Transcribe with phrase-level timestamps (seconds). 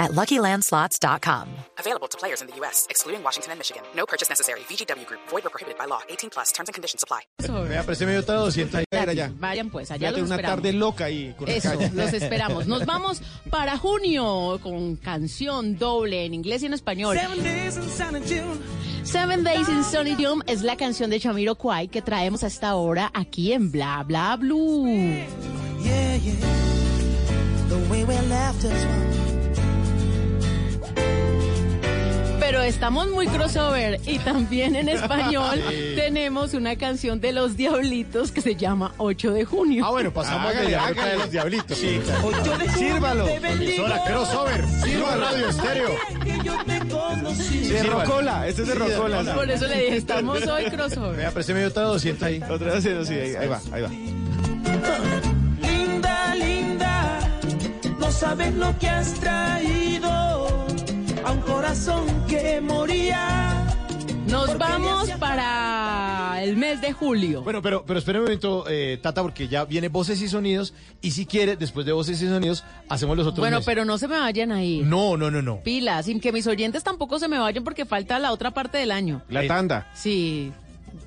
[0.00, 1.46] at LuckyLandSlots.com.
[1.78, 3.82] Available to players in the U.S., excluding Washington and Michigan.
[3.94, 4.60] No purchase necessary.
[4.68, 5.20] VGW Group.
[5.28, 6.00] Void or prohibited by law.
[6.08, 6.50] 18 plus.
[6.52, 7.20] Terms and conditions apply.
[7.68, 9.30] Vea, présteme yo todo 200 era ya.
[9.38, 10.56] Vayan pues, allá los una esperamos.
[10.62, 12.66] tarde loca ahí con Eso, los esperamos.
[12.66, 17.16] Nos vamos para junio con canción doble en inglés y en español.
[17.18, 18.58] Seven days in Santa June.
[19.02, 23.10] Seven Days in Sunny Doom es la canción de Chamiro Kwai que traemos hasta ahora
[23.14, 24.86] aquí en Bla Bla Blue.
[25.82, 26.34] Yeah, yeah.
[27.70, 29.29] The way we left us one.
[32.60, 35.62] Pero estamos muy crossover y también en español
[35.96, 39.82] tenemos una canción de los Diablitos que se llama 8 de junio.
[39.86, 41.78] Ah, bueno, pasamos de la época de los diablitos.
[41.78, 42.26] Sí, claro.
[42.26, 43.26] Ocho de junio Sírvalo.
[43.76, 44.64] Sola crossover.
[44.84, 45.24] Sírvalo.
[45.24, 45.88] Radio estéreo.
[46.22, 47.60] Que yo te conocí.
[47.60, 48.46] De Rocola.
[48.46, 49.34] Este es de Rocola.
[49.34, 51.16] Por eso le dije, estamos hoy crossover.
[51.16, 52.42] Vea, présteme yo todo 200 ahí.
[52.42, 53.88] Otra vez, sí, ahí, ahí va, ahí va.
[55.66, 57.20] Linda, linda.
[57.98, 60.69] No sabes lo que has traído
[61.24, 63.66] a un corazón que moría.
[64.28, 67.42] Nos vamos para el mes de julio.
[67.42, 70.72] Bueno, pero, pero espere un momento, eh, Tata, porque ya viene Voces y Sonidos.
[71.00, 73.66] Y si quiere, después de Voces y Sonidos, hacemos los otros Bueno, meses.
[73.66, 74.82] pero no se me vayan ahí.
[74.84, 75.60] No, no, no, no.
[75.62, 78.92] Pilas, sin que mis oyentes tampoco se me vayan porque falta la otra parte del
[78.92, 79.22] año.
[79.28, 79.88] La tanda.
[79.94, 80.52] Sí.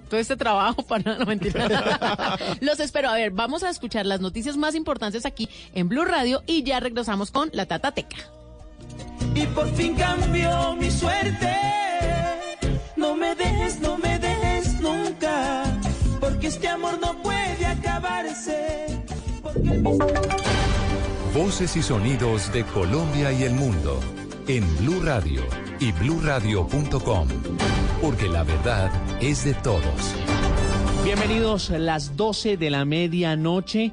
[0.10, 2.38] Todo este trabajo para no mentira.
[2.62, 3.10] Los espero.
[3.10, 6.80] A ver, vamos a escuchar las noticias más importantes aquí en Blue Radio y ya
[6.82, 8.18] regresamos con la Tatateca.
[9.36, 11.50] Y por fin cambió mi suerte.
[12.96, 15.64] No me dejes, no me dejes nunca.
[16.20, 19.02] Porque este amor no puede acabarse.
[19.42, 20.08] Porque el mismo-
[21.34, 24.00] Voces y sonidos de Colombia y el mundo
[24.48, 25.42] en Blue Radio
[25.80, 27.28] y bluradio.com,
[28.02, 29.82] porque la verdad es de todos.
[31.04, 33.92] Bienvenidos a las 12 de la medianoche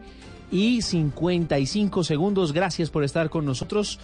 [0.52, 2.52] y 55 segundos.
[2.52, 3.98] Gracias por estar con nosotros.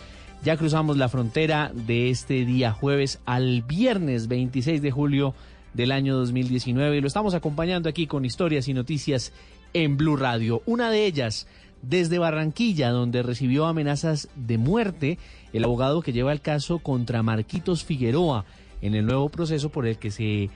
[0.46, 5.34] Ya cruzamos la frontera de este día jueves al viernes 26 de julio
[5.74, 9.32] del año 2019 y lo estamos acompañando aquí con historias y noticias
[9.72, 10.62] en Blue Radio.
[10.64, 11.48] Una de ellas
[11.82, 15.18] desde Barranquilla, donde recibió amenazas de muerte
[15.52, 18.44] el abogado que lleva el caso contra Marquitos Figueroa
[18.82, 20.50] en el nuevo proceso por el que se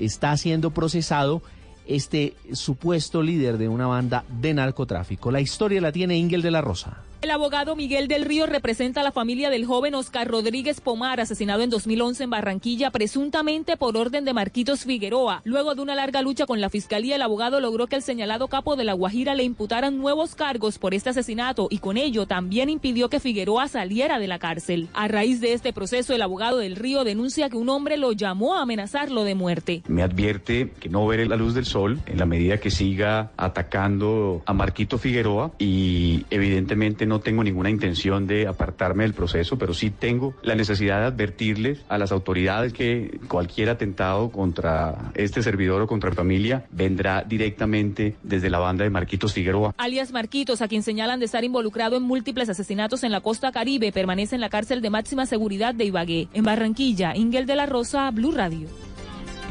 [0.00, 1.42] está siendo procesado
[1.86, 5.30] este supuesto líder de una banda de narcotráfico.
[5.30, 7.04] La historia la tiene Ingel de la Rosa.
[7.22, 11.62] El abogado Miguel del Río representa a la familia del joven Oscar Rodríguez Pomar, asesinado
[11.62, 15.40] en 2011 en Barranquilla, presuntamente por orden de Marquitos Figueroa.
[15.44, 18.74] Luego de una larga lucha con la fiscalía, el abogado logró que el señalado capo
[18.74, 23.08] de La Guajira le imputaran nuevos cargos por este asesinato y con ello también impidió
[23.08, 24.88] que Figueroa saliera de la cárcel.
[24.92, 28.56] A raíz de este proceso, el abogado del Río denuncia que un hombre lo llamó
[28.56, 29.84] a amenazarlo de muerte.
[29.86, 34.42] Me advierte que no veré la luz del sol en la medida que siga atacando
[34.44, 39.90] a Marquito Figueroa y evidentemente no tengo ninguna intención de apartarme del proceso, pero sí
[39.90, 45.86] tengo la necesidad de advertirles a las autoridades que cualquier atentado contra este servidor o
[45.86, 49.74] contra mi familia vendrá directamente desde la banda de Marquitos Figueroa.
[49.76, 53.92] Alias Marquitos, a quien señalan de estar involucrado en múltiples asesinatos en la costa caribe,
[53.92, 56.28] permanece en la cárcel de máxima seguridad de Ibagué.
[56.32, 58.68] En Barranquilla, Ingel de la Rosa, Blue Radio.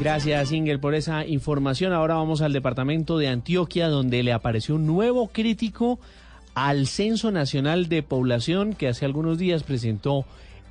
[0.00, 1.92] Gracias Ingel por esa información.
[1.92, 6.00] Ahora vamos al departamento de Antioquia donde le apareció un nuevo crítico
[6.54, 10.24] al Censo Nacional de Población que hace algunos días presentó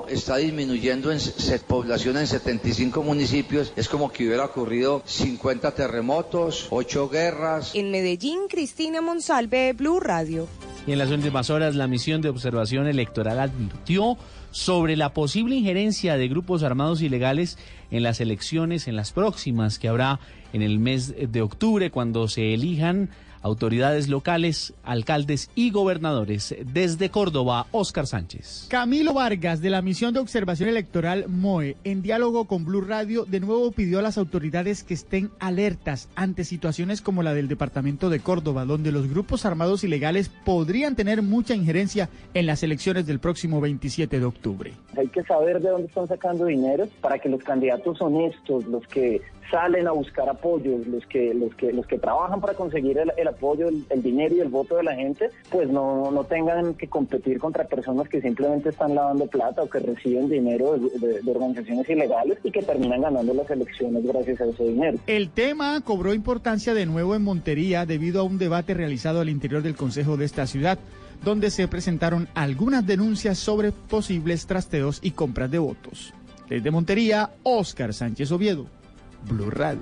[0.09, 1.19] está disminuyendo en
[1.67, 7.75] población en 75 municipios, es como que hubiera ocurrido 50 terremotos, 8 guerras.
[7.75, 10.47] En Medellín, Cristina Monsalve, Blue Radio.
[10.87, 14.17] Y en las últimas horas, la misión de observación electoral advirtió
[14.51, 17.59] sobre la posible injerencia de grupos armados ilegales
[17.91, 20.21] en las elecciones, en las próximas que habrá
[20.53, 23.11] en el mes de octubre, cuando se elijan
[23.43, 26.55] autoridades locales, alcaldes y gobernadores.
[26.73, 28.67] Desde Córdoba, Óscar Sánchez.
[28.69, 33.41] Camilo Vargas, de la Misión de Observación Electoral MOE, en diálogo con Blue Radio, de
[33.41, 38.21] nuevo pidió a las autoridades que estén alertas ante situaciones como la del departamento de
[38.21, 43.61] Córdoba, donde los grupos armados ilegales podrían tener mucha injerencia en las elecciones del próximo
[43.61, 44.73] 27 de octubre.
[44.97, 49.21] Hay que saber de dónde están sacando dinero para que los candidatos honestos, los que
[49.51, 53.69] salen a buscar apoyos, los que, los que, los que trabajan para conseguir el, apoyo,
[53.69, 57.65] el, dinero y el voto de la gente, pues no, no tengan que competir contra
[57.65, 62.51] personas que simplemente están lavando plata o que reciben dinero de, de organizaciones ilegales y
[62.51, 64.99] que terminan ganando las elecciones gracias a ese dinero.
[65.07, 69.63] El tema cobró importancia de nuevo en Montería debido a un debate realizado al interior
[69.63, 70.79] del Consejo de esta ciudad
[71.25, 76.15] donde se presentaron algunas denuncias sobre posibles trasteos y compras de votos.
[76.49, 78.80] Desde Montería, Óscar Sánchez Oviedo.
[79.29, 79.81] Blue Radio.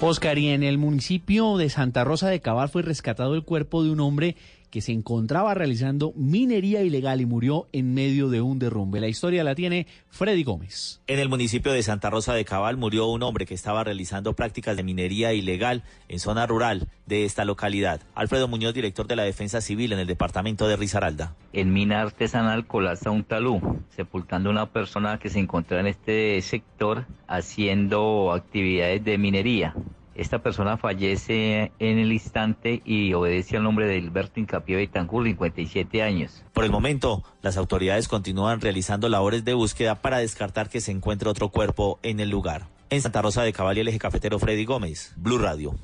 [0.00, 3.90] Oscar, y en el municipio de Santa Rosa de Cabal fue rescatado el cuerpo de
[3.90, 4.36] un hombre
[4.70, 9.00] que se encontraba realizando minería ilegal y murió en medio de un derrumbe.
[9.00, 11.00] La historia la tiene Freddy Gómez.
[11.06, 14.76] En el municipio de Santa Rosa de Cabal murió un hombre que estaba realizando prácticas
[14.76, 18.00] de minería ilegal en zona rural de esta localidad.
[18.14, 21.34] Alfredo Muñoz, director de la Defensa Civil en el departamento de Risaralda.
[21.52, 23.60] En mina artesanal colapsa un talú,
[23.96, 29.74] sepultando a una persona que se encontraba en este sector haciendo actividades de minería.
[30.18, 36.02] Esta persona fallece en el instante y obedece al nombre de Hilberto Incapié Betancur, 57
[36.02, 36.42] años.
[36.52, 41.28] Por el momento, las autoridades continúan realizando labores de búsqueda para descartar que se encuentre
[41.28, 42.66] otro cuerpo en el lugar.
[42.90, 45.76] En Santa Rosa de Caballo, el eje cafetero Freddy Gómez, Blue Radio.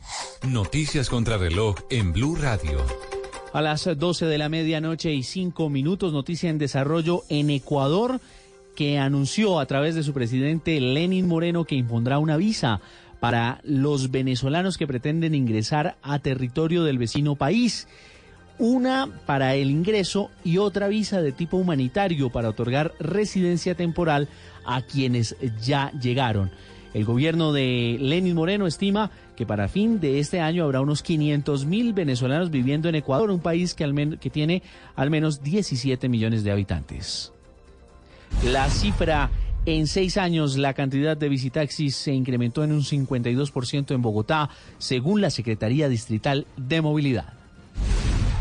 [0.42, 2.78] Noticias contra reloj en Blue Radio.
[3.52, 8.20] A las 12 de la medianoche y 5 minutos, noticia en desarrollo en Ecuador
[8.74, 12.80] que anunció a través de su presidente Lenin Moreno que impondrá una visa
[13.24, 17.88] para los venezolanos que pretenden ingresar a territorio del vecino país.
[18.58, 24.28] Una para el ingreso y otra visa de tipo humanitario para otorgar residencia temporal
[24.66, 26.50] a quienes ya llegaron.
[26.92, 31.64] El gobierno de Lenin Moreno estima que para fin de este año habrá unos 500
[31.64, 34.62] mil venezolanos viviendo en Ecuador, un país que, que tiene
[34.96, 37.32] al menos 17 millones de habitantes.
[38.42, 39.30] La cifra
[39.66, 45.22] en seis años, la cantidad de visitaxis se incrementó en un 52% en Bogotá, según
[45.22, 47.32] la Secretaría Distrital de Movilidad.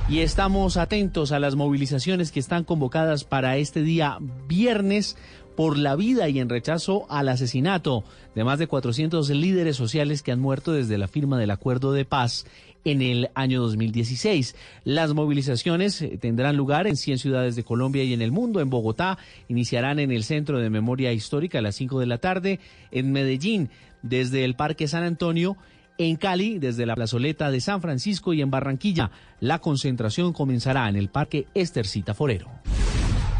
[0.09, 4.17] Y estamos atentos a las movilizaciones que están convocadas para este día
[4.49, 5.15] viernes
[5.55, 8.03] por la vida y en rechazo al asesinato
[8.35, 12.05] de más de 400 líderes sociales que han muerto desde la firma del acuerdo de
[12.05, 12.45] paz
[12.85, 14.55] en el año 2016.
[14.83, 18.59] Las movilizaciones eh, tendrán lugar en 100 ciudades de Colombia y en el mundo.
[18.59, 19.17] En Bogotá
[19.47, 22.59] iniciarán en el Centro de Memoria Histórica a las 5 de la tarde.
[22.91, 23.69] En Medellín,
[24.01, 25.57] desde el Parque San Antonio.
[25.99, 30.95] En Cali, desde la plazoleta de San Francisco y en Barranquilla, la concentración comenzará en
[30.95, 32.49] el Parque Estercita Forero.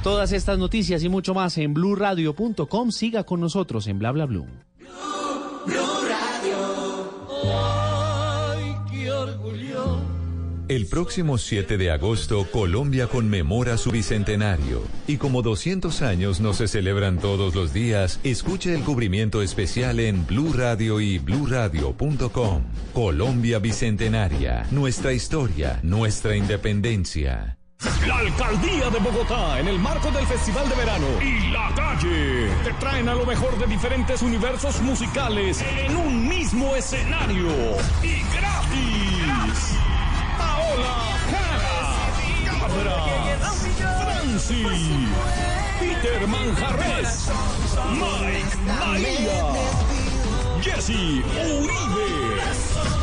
[0.04, 2.92] Todas estas noticias y mucho más en blurradio.com.
[2.92, 4.48] Siga con nosotros en Bla Bla Blue.
[10.68, 14.82] El próximo 7 de agosto, Colombia conmemora su bicentenario.
[15.08, 20.26] Y como 200 años no se celebran todos los días, escuche el cubrimiento especial en
[20.26, 22.64] Blue Radio y bluradio.com.
[22.94, 24.66] Colombia Bicentenaria.
[24.72, 27.58] Nuestra historia, nuestra independencia.
[28.08, 31.08] La Alcaldía de Bogotá, en el marco del Festival de Verano.
[31.22, 36.76] Y La Calle, te traen a lo mejor de diferentes universos musicales en un mismo
[36.76, 37.50] escenario.
[38.02, 39.78] Y gratis.
[40.38, 43.00] Paola Cara, Cabra,
[44.04, 44.64] Franci,
[45.80, 47.30] Peter Manjarres,
[47.92, 49.54] Mike María,
[50.62, 51.24] Jesse
[51.60, 53.03] Uribe.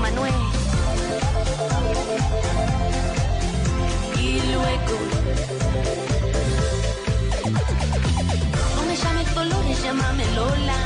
[0.00, 0.34] Manuel.
[4.18, 4.96] Y luego,
[8.76, 10.76] no me llames Dolores, llámame Lola.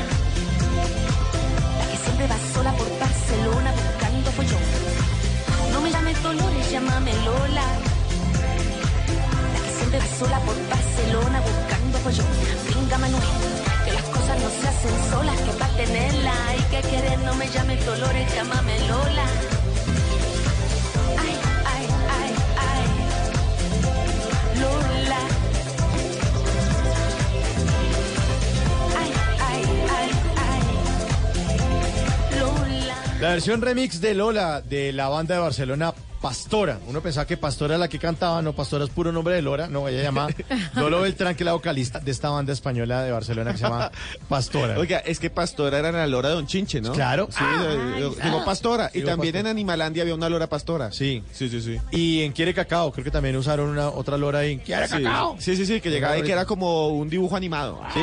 [1.79, 4.63] La que siempre va sola por Barcelona buscando follón.
[5.73, 7.65] No me llames Dolores, llámame Lola.
[9.55, 12.27] La que siempre va sola por Barcelona buscando follón.
[12.75, 13.23] Venga Manuel,
[14.29, 17.19] cosas no se hacen solas, que para tenerla hay que querer.
[17.21, 19.25] No me llames Dolores, llámame Lola.
[21.19, 21.87] Ay, ay,
[22.19, 22.33] ay,
[22.69, 22.85] ay.
[24.61, 25.21] Lola.
[28.99, 29.11] Ay,
[29.49, 29.63] ay,
[29.97, 30.11] ay,
[30.49, 30.63] ay.
[32.39, 32.97] Lola.
[33.21, 36.81] La versión remix de Lola de la banda de Barcelona Pastora.
[36.89, 39.69] Uno pensaba que Pastora era la que cantaba, no, Pastora es puro nombre de Lora,
[39.69, 40.27] no, ella llama
[40.75, 43.91] Lolo Beltrán, que es la vocalista de esta banda española de Barcelona que se llama
[44.29, 44.79] Pastora.
[44.79, 46.93] Oiga, es que Pastora era la lora de Don Chinche, ¿no?
[46.93, 47.29] Claro.
[47.31, 47.45] Sí,
[48.23, 48.91] digo Pastora.
[48.93, 50.91] Y Digo también en Animalandia había una lora Pastora.
[50.93, 51.23] Sí.
[51.33, 51.77] Sí, sí, sí.
[51.91, 54.59] Y en Quiere Cacao, creo que también usaron una otra Lora ahí.
[54.59, 55.03] ¿Quiere Sí.
[55.03, 55.37] Cacao?
[55.39, 57.81] Sí, sí, sí, que llegaba y que era como un dibujo animado.
[57.95, 58.01] Sí.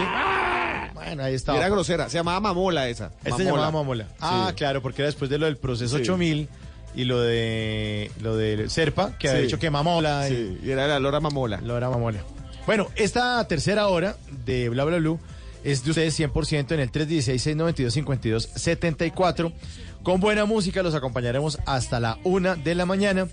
[0.93, 1.57] Bueno, ahí Y estaba.
[1.57, 2.09] era grosera.
[2.09, 3.11] Se llamaba Mamola esa.
[3.23, 4.07] Este se llamaba Mamola.
[4.19, 4.55] Ah, Sí.
[4.55, 6.03] claro, porque era después de lo del proceso Sí.
[6.03, 6.47] 8000
[6.95, 9.45] y lo de lo de Serpa, que había Sí.
[9.47, 10.27] dicho que Mamola.
[10.29, 11.59] y- Sí, y era la lora Mamola.
[11.61, 12.23] Lora Mamola.
[12.65, 15.19] Bueno, esta tercera hora de Bla Bla Blue
[15.63, 19.53] es de ustedes 100% en el 316-692-5274.
[20.03, 23.27] Con buena música los acompañaremos hasta la una de la mañana.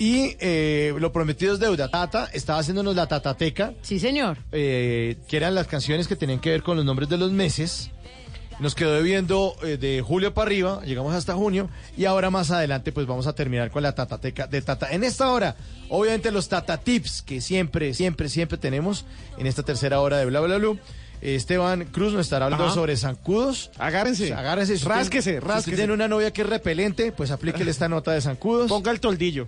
[0.00, 1.88] Y eh, lo prometido es deuda.
[1.90, 3.74] Tata estaba haciéndonos la tatateca.
[3.82, 4.38] Sí, señor.
[4.52, 7.90] eh, que eran las canciones que tenían que ver con los nombres de los meses.
[8.60, 12.90] Nos quedó debiendo eh, de julio para arriba, llegamos hasta junio y ahora más adelante
[12.90, 14.90] pues vamos a terminar con la tatateca de Tata.
[14.90, 15.54] En esta hora,
[15.88, 19.04] obviamente los Tata Tips que siempre, siempre, siempre tenemos
[19.38, 20.78] en esta tercera hora de Bla Bla Blue.
[21.20, 22.74] Esteban Cruz nos estará hablando Ajá.
[22.74, 23.72] sobre zancudos.
[23.76, 24.32] Agárrense.
[24.34, 24.78] Agárrense.
[24.78, 25.76] Si Rásquese, si usted rásquese.
[25.76, 28.68] tiene una novia que es repelente, pues aplíquele esta nota de zancudos.
[28.68, 29.44] Ponga el toldillo.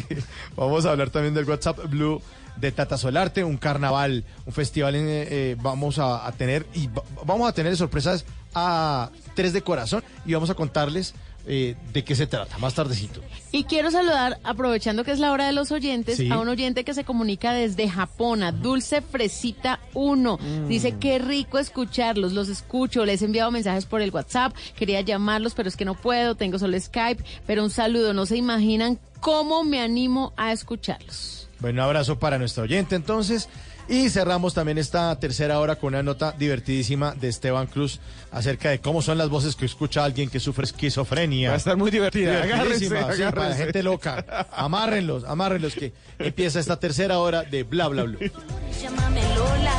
[0.56, 2.20] Vamos a hablar también del WhatsApp Blue
[2.56, 6.86] de Tata Solarte, un carnaval, un festival en, eh, eh, vamos a, a tener y
[6.86, 8.24] va- vamos a tener sorpresas
[8.56, 11.14] a tres de corazón y vamos a contarles
[11.48, 13.20] eh, de qué se trata más tardecito.
[13.52, 16.28] Y quiero saludar, aprovechando que es la hora de los oyentes, Sí.
[16.28, 20.38] a un oyente que se comunica desde Japón, a Dulce Fresita 1.
[20.42, 20.66] Mm.
[20.68, 25.54] Dice, qué rico escucharlos, los escucho, les he enviado mensajes por el WhatsApp, quería llamarlos,
[25.54, 29.62] pero es que no puedo, tengo solo Skype, pero un saludo, no se imaginan cómo
[29.62, 31.48] me animo a escucharlos.
[31.60, 33.48] Bueno, un abrazo para nuestro oyente entonces.
[33.88, 38.00] Y cerramos también esta tercera hora con una nota divertidísima de Esteban Cruz
[38.32, 41.50] acerca de cómo son las voces que escucha alguien que sufre esquizofrenia.
[41.50, 42.42] Va a estar muy divertida.
[42.42, 43.64] Agárrense, sí, para agárrense.
[43.64, 44.24] gente loca.
[44.52, 48.18] Amárrenlos, amárrenlos que empieza esta tercera hora de Bla Bla Blue.
[48.18, 49.74] Llámame Lola,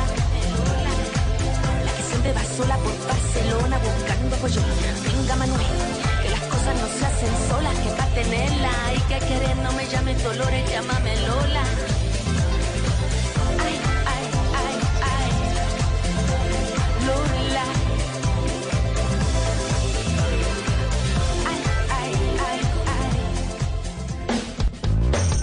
[0.56, 0.92] Lola,
[1.84, 4.60] la que siempre va sola por Barcelona buscando apoyo.
[5.04, 5.66] Venga Manuel,
[6.22, 9.56] que las cosas no se hacen solas, que para tenerla hay que querer.
[9.58, 11.64] No me llames Dolores, llámame Lola.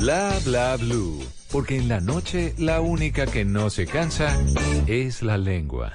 [0.05, 1.19] Bla bla blue.
[1.51, 4.39] Porque en la noche la única que no se cansa
[4.85, 5.93] es la lengua.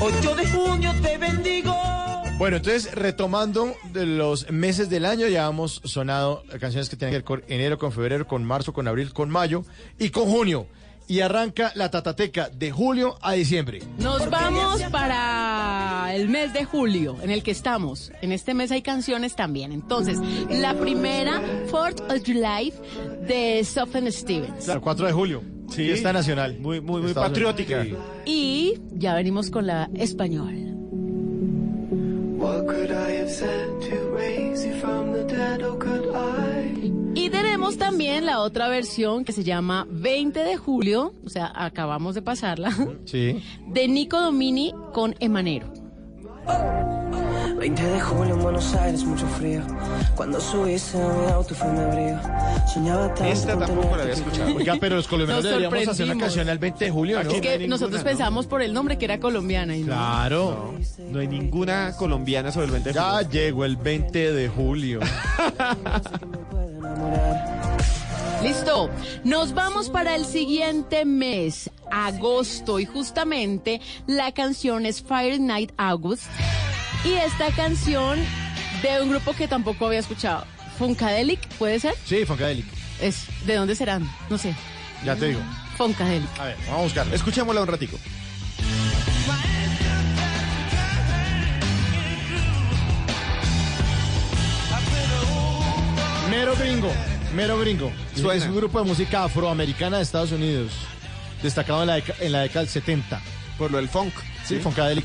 [0.00, 1.74] 8 de junio te bendigo.
[2.38, 7.18] Bueno, entonces retomando de los meses del año, ya hemos sonado canciones que tienen que
[7.18, 9.66] ver con enero, con febrero, con marzo, con abril, con mayo
[9.98, 10.66] y con junio.
[11.08, 13.80] Y arranca la tatateca de julio a diciembre.
[13.98, 18.12] Nos vamos para el mes de julio, en el que estamos.
[18.22, 19.72] En este mes hay canciones también.
[19.72, 20.18] Entonces,
[20.50, 22.72] la primera, Fourth of July,
[23.26, 24.68] de Sophen Stevens.
[24.68, 25.42] El 4 de julio.
[25.70, 25.84] Sí.
[25.84, 26.58] Fiesta nacional.
[26.60, 27.82] Muy, muy, muy Estados patriótica.
[27.82, 27.94] Sí.
[28.24, 30.54] Y ya venimos con la español.
[32.38, 34.16] What could I have said to
[37.76, 42.22] tenemos también la otra versión que se llama 20 de julio, o sea, acabamos de
[42.22, 42.72] pasarla,
[43.04, 43.42] Sí.
[43.68, 45.72] de Nico Domini con Emanero.
[47.58, 49.62] 20 de julio en Buenos Aires, mucho frío.
[50.14, 52.18] Cuando subiste a mi auto fue mi abrigo.
[52.72, 53.24] Soñaba tanto.
[53.24, 54.54] Esta con tampoco la había escuchado.
[54.54, 57.30] Oiga, pero los colombianos Nos deberíamos hacer una canción al 20 de julio, ¿no?
[57.30, 58.18] Es que hay nosotros ninguna, ¿no?
[58.18, 59.74] pensamos por el nombre que era colombiana.
[59.74, 59.86] Y no.
[59.86, 60.74] Claro.
[61.10, 63.30] No hay ninguna colombiana sobre el 20 de Ya julio.
[63.30, 65.00] llegó el 20 de julio.
[68.46, 68.88] Listo.
[69.24, 76.26] Nos vamos para el siguiente mes, agosto, y justamente la canción es Fire Night August.
[77.04, 78.20] Y esta canción
[78.82, 80.44] de un grupo que tampoco había escuchado.
[80.78, 81.94] Funkadelic, ¿puede ser?
[82.04, 82.66] Sí, Funkadelic.
[83.00, 84.08] Es, ¿De dónde serán?
[84.30, 84.54] No sé.
[85.04, 85.40] Ya te digo.
[85.76, 86.28] Funkadelic.
[86.38, 87.14] A ver, vamos a buscarlo.
[87.16, 87.98] Escuchémosla un ratico.
[96.30, 96.92] Mero Gringo.
[97.36, 97.92] Mero Gringo.
[98.14, 98.42] Suena.
[98.42, 100.72] Es un grupo de música afroamericana de Estados Unidos.
[101.42, 103.20] Destacado en la, deca- en la década del 70.
[103.58, 104.12] Por lo del funk.
[104.44, 104.74] Sí, funk.
[104.74, 105.04] Funkadelic.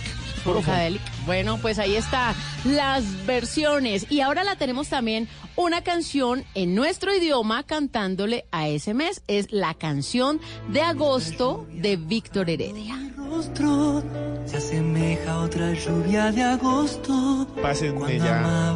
[1.28, 2.34] Bueno, pues ahí está
[2.66, 4.08] las versiones.
[4.10, 9.22] Y ahora la tenemos también una canción en nuestro idioma cantándole a ese mes.
[9.28, 12.98] Es la canción de agosto de Víctor Heredia.
[13.36, 14.04] Rostro
[14.46, 17.48] se asemeja a otra lluvia de agosto.
[17.62, 18.76] Pásenme ya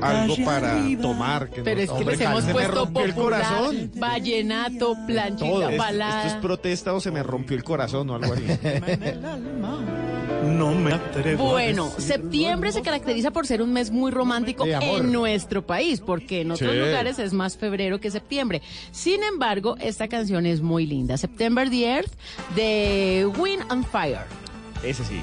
[0.00, 1.02] algo para arriba.
[1.02, 1.50] tomar.
[1.50, 3.90] Que Pero no- es que Hombre, les hemos puesto el popular, corazón.
[3.96, 5.06] vallenato, Todo.
[5.06, 6.22] planchita, Es- balada.
[6.26, 8.44] ¿Esto es protesta o se me rompió el corazón o algo así?
[10.44, 11.50] No me atrevo.
[11.52, 16.50] Bueno, septiembre se caracteriza por ser un mes muy romántico en nuestro país, porque en
[16.50, 16.76] otros Sí.
[16.78, 18.60] lugares es más febrero que septiembre.
[18.92, 21.16] Sin embargo, esta canción es muy linda.
[21.16, 22.12] September the Earth
[22.54, 24.26] de Wind and Fire.
[24.82, 25.20] Ese sí.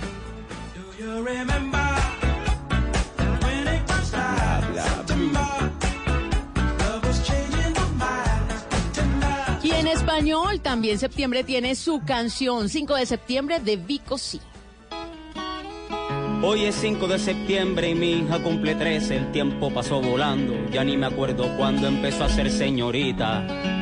[9.63, 14.41] Y en español también septiembre tiene su canción 5 de septiembre de Vico Sí.
[16.43, 19.15] Hoy es 5 de septiembre y mi hija cumple 13.
[19.15, 20.55] El tiempo pasó volando.
[20.71, 23.80] Ya ni me acuerdo cuándo empezó a ser señorita.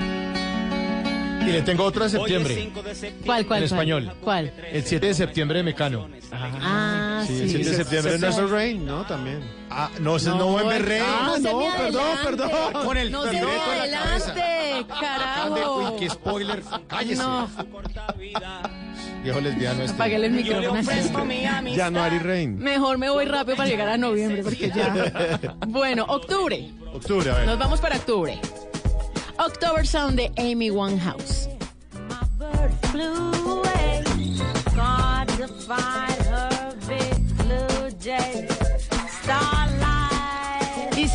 [1.42, 2.56] Y le tengo otra de Hoy es septiembre.
[2.56, 3.26] 5 de septiembre.
[3.26, 3.64] ¿Cuál, cuál?
[3.64, 3.80] En cuál?
[3.80, 4.14] español.
[4.22, 4.54] ¿Cuál?
[4.72, 6.08] El 7 de septiembre de Mecano.
[6.32, 7.36] Ah, sí.
[7.38, 9.06] Sí, el 7 de De septiembre no no es Rain, ¿no?
[9.06, 9.40] También.
[9.70, 11.04] Ah, no, ese es November Rain.
[11.06, 12.26] Ah, se no, me perdón, adelante.
[12.26, 12.86] perdón.
[12.86, 15.92] Con el No se me perdón con la adelante, carajo.
[15.94, 16.64] Uy, qué spoiler.
[16.88, 17.22] Cállese.
[17.24, 17.50] No,
[19.24, 19.96] Viejo lesbiano este.
[19.96, 20.82] apáguele el micrófono.
[21.76, 22.58] January Rain.
[22.58, 25.56] Mejor me voy rápido para llegar a noviembre, porque ya.
[25.68, 26.72] Bueno, octubre.
[26.94, 27.46] Octubre, a ver.
[27.46, 28.40] Nos vamos para octubre.
[29.40, 31.48] October Sound de Amy Winehouse.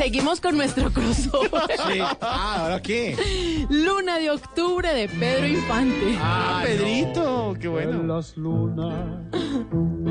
[0.04, 1.50] Seguimos con nuestro crossover.
[1.94, 1.98] Sí.
[2.20, 3.16] Ah, ¿ahora qué?
[3.70, 6.18] Luna de octubre de Pedro Infante.
[6.20, 8.02] Ah, Pedrito, qué bueno.
[8.02, 8.94] las lunas,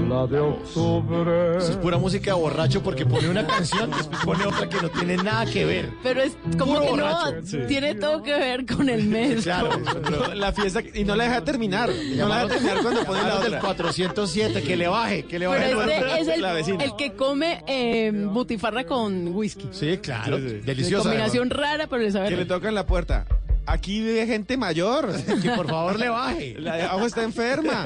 [0.09, 1.57] la de octubre.
[1.57, 4.89] Eso es pura música de borracho porque pone una canción, después pone otra que no
[4.89, 5.89] tiene nada que ver.
[6.03, 7.45] Pero es como Puro que no.
[7.45, 7.59] Sí.
[7.67, 9.43] tiene todo que ver con el mes.
[9.43, 9.69] Claro.
[10.35, 11.89] La fiesta y no la deja terminar.
[12.15, 13.59] No la deja terminar cuando pone la del otra.
[13.61, 15.65] 407, que le baje, que le baje.
[15.67, 16.83] Pero el este es el, La vecina.
[16.83, 19.69] el que come eh, butifarra con whisky.
[19.71, 19.82] Sí.
[19.83, 20.59] Sí, sí.
[20.65, 21.03] Deliciosa.
[21.09, 23.25] Combinación rara, pero le sabe Que le tocan la puerta.
[23.65, 25.13] Aquí vive gente mayor.
[25.41, 26.55] Que por favor le baje.
[26.59, 27.85] La de abajo está enferma.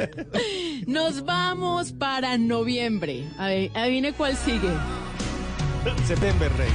[0.88, 3.26] Nos vamos para noviembre.
[3.38, 4.70] A ver, adivine cuál sigue.
[6.06, 6.74] September Rain.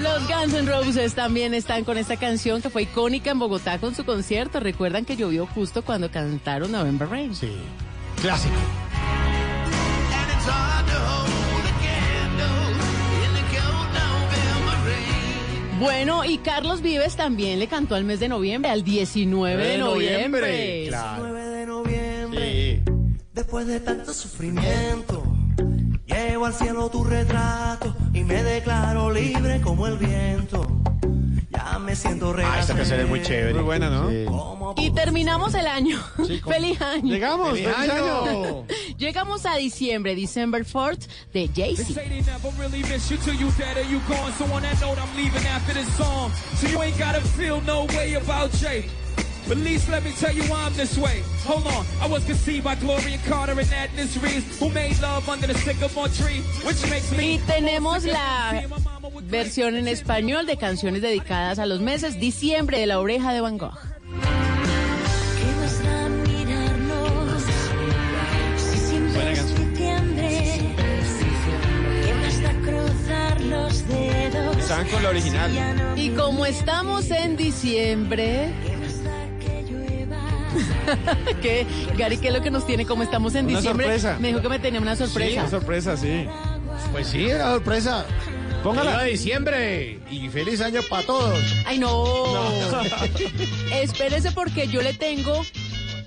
[0.00, 3.94] Los Guns N' Roses también están con esta canción que fue icónica en Bogotá con
[3.94, 4.60] su concierto.
[4.60, 7.34] Recuerdan que llovió justo cuando cantaron November Rain.
[7.34, 7.52] Sí.
[8.20, 8.54] Clásico.
[15.80, 19.78] Bueno, y Carlos Vives también le cantó al mes de noviembre, al 19 de De
[19.78, 20.40] noviembre.
[20.40, 21.24] noviembre, claro.
[21.28, 22.82] 9 de noviembre.
[22.86, 22.92] Sí.
[23.32, 25.22] Después de tanto sufrimiento,
[26.06, 30.66] llevo al cielo tu retrato y me declaro libre como el viento.
[31.54, 33.54] Ya ya me siento Ah, esta canción es muy chévere.
[33.54, 34.10] Muy buena, ¿no?
[34.76, 36.02] Y terminamos el año.
[36.46, 37.12] Feliz año.
[37.12, 38.24] Llegamos, ¡Feliz feliz año!
[38.24, 38.66] año.
[38.98, 41.94] Llegamos a diciembre, December 4th de They Jay-Z.
[49.46, 51.22] But at least let me tell you why I'm this way.
[51.44, 55.46] Hold on, I was conceived by Gloria Carter and Agnes Reeves, who made love under
[55.46, 57.34] the sycamore tree, which makes me.
[57.34, 58.62] Y tenemos la
[59.28, 63.58] versión en español de canciones dedicadas a los meses diciembre de la oreja de Van
[63.58, 63.78] Gogh.
[65.36, 67.42] ¿Qué basta mirarnos?
[68.56, 70.62] Si siempre es septiembre.
[72.02, 74.56] ¿Qué basta cruzar los dedos?
[74.56, 75.50] Estaban con la original.
[75.96, 78.50] Y como estamos en diciembre,
[81.42, 82.86] que Gary, ¿qué es lo que nos tiene?
[82.86, 84.18] Como estamos en Una diciembre, sorpresa.
[84.20, 85.40] me dijo que me tenía una Sí, sorpresa.
[85.40, 86.26] una sorpresa, sí.
[86.92, 88.04] Pues sí, era sorpresa.
[88.62, 88.90] Póngala.
[88.92, 91.38] Viva diciembre y feliz año para todos.
[91.66, 92.04] Ay, no.
[93.72, 95.38] Espérese porque yo le tengo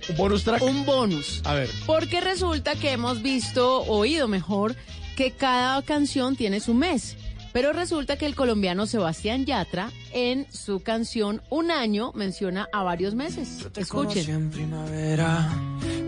[0.10, 0.62] Un bonus track.
[0.64, 1.42] un bonus.
[1.44, 1.70] A ver.
[1.86, 4.76] Porque resulta que hemos visto, oído mejor,
[5.16, 7.16] que cada canción tiene su mes.
[7.54, 13.16] Pero resulta que el colombiano Sebastián Yatra en su canción Un año menciona a varios
[13.16, 13.60] meses.
[13.64, 14.30] Conocí Escuchen.
[14.36, 15.50] en primavera,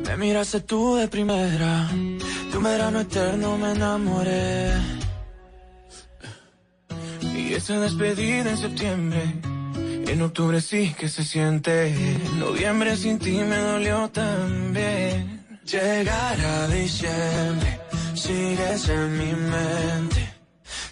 [0.05, 1.89] me miraste tú de primera,
[2.51, 4.73] de un verano eterno me enamoré.
[7.21, 9.21] Y esa despedida en septiembre,
[10.07, 11.95] en octubre sí que se siente,
[12.37, 15.39] noviembre sin ti me dolió también.
[15.65, 17.79] Llegar a diciembre,
[18.15, 20.18] sigues en mi mente.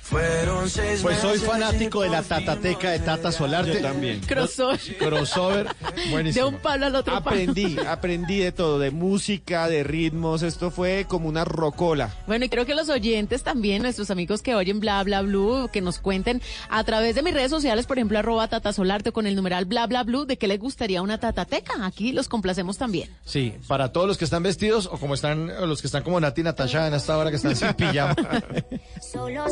[0.10, 3.74] Fueron seis Pues soy fanático de la tatateca de Tata Solarte.
[3.74, 4.22] Yo también.
[4.22, 4.80] Crossover.
[4.98, 5.68] Crossover.
[5.68, 6.48] De Buenísimo.
[6.48, 7.28] un palo al otro palo.
[7.28, 10.44] Aprendí, aprendí de todo, de música, de ritmos.
[10.44, 12.16] Esto fue como una rocola.
[12.26, 15.82] Bueno, y creo que los oyentes también, nuestros amigos que oyen bla bla blue, que
[15.82, 19.66] nos cuenten a través de mis redes sociales, por ejemplo, arroba tatasolarte con el numeral
[19.66, 21.86] bla bla blue, de qué les gustaría una tatateca.
[21.86, 23.10] Aquí los complacemos también.
[23.26, 26.18] Sí, para todos los que están vestidos o como están o los que están como
[26.20, 28.16] Nati y Natasha en esta hora que están sin pijama.
[29.02, 29.46] Solo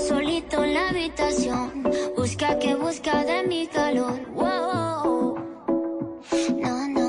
[0.52, 1.84] en la habitación.
[2.16, 4.20] Busca que busca de mi calor.
[4.34, 5.40] Wow.
[6.62, 7.05] No, no.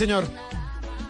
[0.00, 0.24] Señor.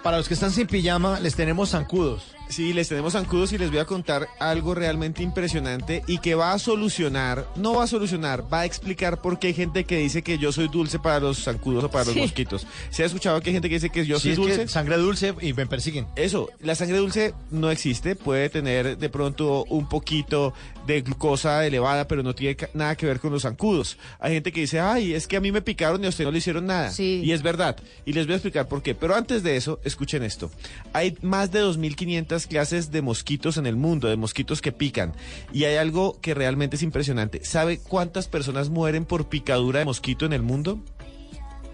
[0.02, 2.34] Para los que están sin pijama, les tenemos zancudos.
[2.60, 6.52] Sí, les tenemos zancudos y les voy a contar algo realmente impresionante y que va
[6.52, 10.20] a solucionar, no va a solucionar, va a explicar por qué hay gente que dice
[10.20, 12.66] que yo soy dulce para los zancudos o para los mosquitos.
[12.90, 14.68] ¿Se ha escuchado que hay gente que dice que yo Sí, soy es que dulce?
[14.68, 16.06] sangre dulce y me persiguen.
[16.16, 20.52] Eso, la sangre dulce no existe, puede tener de pronto un poquito
[20.86, 23.96] de glucosa elevada, pero no tiene nada que ver con los zancudos.
[24.18, 26.30] Hay gente que dice, ay, es que a mí me picaron y a usted no
[26.30, 26.90] le hicieron nada.
[26.90, 27.22] Sí.
[27.24, 27.78] Y es verdad.
[28.04, 28.94] Y les voy a explicar por qué.
[28.94, 30.50] Pero antes de eso, escuchen esto.
[30.92, 35.14] Hay más de 2.500 clases de mosquitos en el mundo, de mosquitos que pican.
[35.52, 37.42] Y hay algo que realmente es impresionante.
[37.44, 40.78] ¿Sabe cuántas personas mueren por picadura de mosquito en el mundo?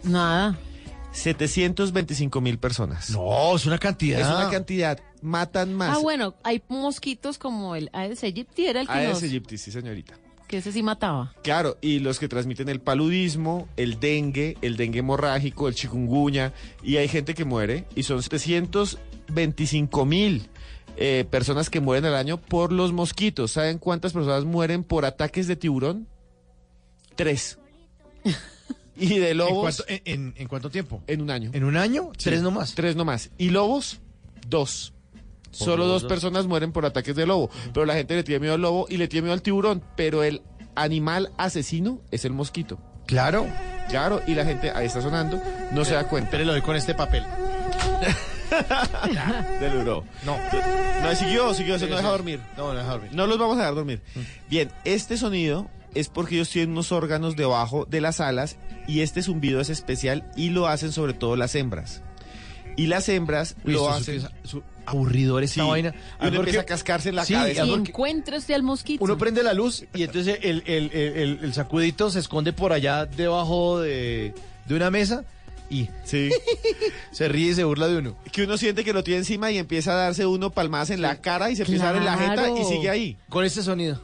[0.05, 0.57] Nada.
[1.13, 3.11] 725 mil personas.
[3.11, 4.21] No, es una cantidad.
[4.21, 5.01] Es una cantidad.
[5.23, 5.97] Matan más.
[5.97, 9.73] Ah, bueno, hay mosquitos como el Aedes aegypti, era el que, Aedes nos- aegypti, sí,
[9.73, 10.15] señorita.
[10.47, 11.35] que ese sí mataba.
[11.43, 16.53] Claro, y los que transmiten el paludismo, el dengue, el dengue hemorrágico, el chikungunya,
[16.85, 20.49] y hay gente que muere, y son 725 mil
[20.97, 23.53] eh, personas que mueren al año por los mosquitos.
[23.53, 26.09] ¿Saben cuántas personas mueren por ataques de tiburón?
[27.15, 27.59] Tres.
[28.97, 31.03] y de ¿En lobos, cuánto, en, en- en cuánto tiempo?
[31.07, 31.51] en un año.
[31.53, 32.11] ¿En un año?
[32.19, 32.75] Sí, Tres nomás.
[32.75, 33.31] Tres nomás.
[33.39, 34.01] Y lobos,
[34.49, 34.93] dos.
[35.51, 36.09] Solo dos dos.
[36.11, 37.49] personas mueren por ataques de lobo.
[37.73, 39.83] Pero la gente le tiene miedo al lobo y le tiene miedo al tiburón.
[39.97, 40.43] Pero el
[40.75, 42.79] animal asesino es el mosquito.
[43.07, 43.47] Claro.
[43.89, 46.31] Claro, y la gente, ahí está sonando, no se da cuenta.
[46.33, 47.23] Pero lo doy con este papel.
[49.61, 50.05] Del euro.
[50.25, 50.37] No.
[51.03, 52.41] No, siguió, siguió, se Sí, no deja dormir.
[52.57, 53.11] No, no deja dormir.
[53.15, 54.01] No los vamos a dejar dormir.
[54.49, 58.57] Bien, este sonido es porque ellos tienen unos órganos debajo de las alas
[58.87, 62.03] y este zumbido es especial y lo hacen sobre todo las hembras.
[62.77, 64.17] Y las hembras Uy, lo hacen...
[64.17, 65.89] es- es aburridor esta Sí, vaina.
[65.89, 67.65] y uno porque- empieza a cascarse en la Sí, cabeza.
[67.65, 69.03] Y encuentra usted al mosquito.
[69.03, 72.73] Uno prende la luz y entonces el, el- el- el- el sacudito se esconde por
[72.73, 74.33] allá debajo de,
[74.67, 75.25] de una mesa
[75.71, 76.31] y Sí.
[77.13, 78.17] se ríe y se burla de uno.
[78.33, 81.21] que uno siente que lo tiene encima y empieza a darse uno palmadas en la
[81.21, 83.17] cara y se empieza a dar en la jeta y sigue ahí.
[83.29, 84.01] Con este sonido.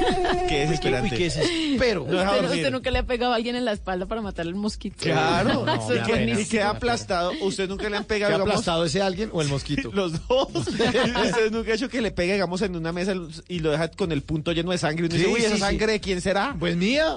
[0.48, 1.10] Qué desesperante.
[1.12, 2.06] Uy, qué desespero.
[2.08, 2.58] No deja Usted, dormir.
[2.60, 4.96] usted nunca le ha pegado a alguien en la espalda para matar al mosquito.
[5.00, 6.02] Claro, No, y,
[6.34, 7.32] que- y queda aplastado.
[7.40, 9.90] Usted nunca le han ¿Qué pegado, ha aplastado ese alguien o el mosquito?
[9.94, 10.48] los dos.
[10.54, 13.14] Usted nunca ha hecho que le pegue, digamos, en una mesa
[13.48, 15.04] y lo deja con el punto lleno de sangre.
[15.04, 16.54] Y uno Sí, dice, uy, ¿esa sí, sangre de quién será?
[16.58, 17.16] Pues mía.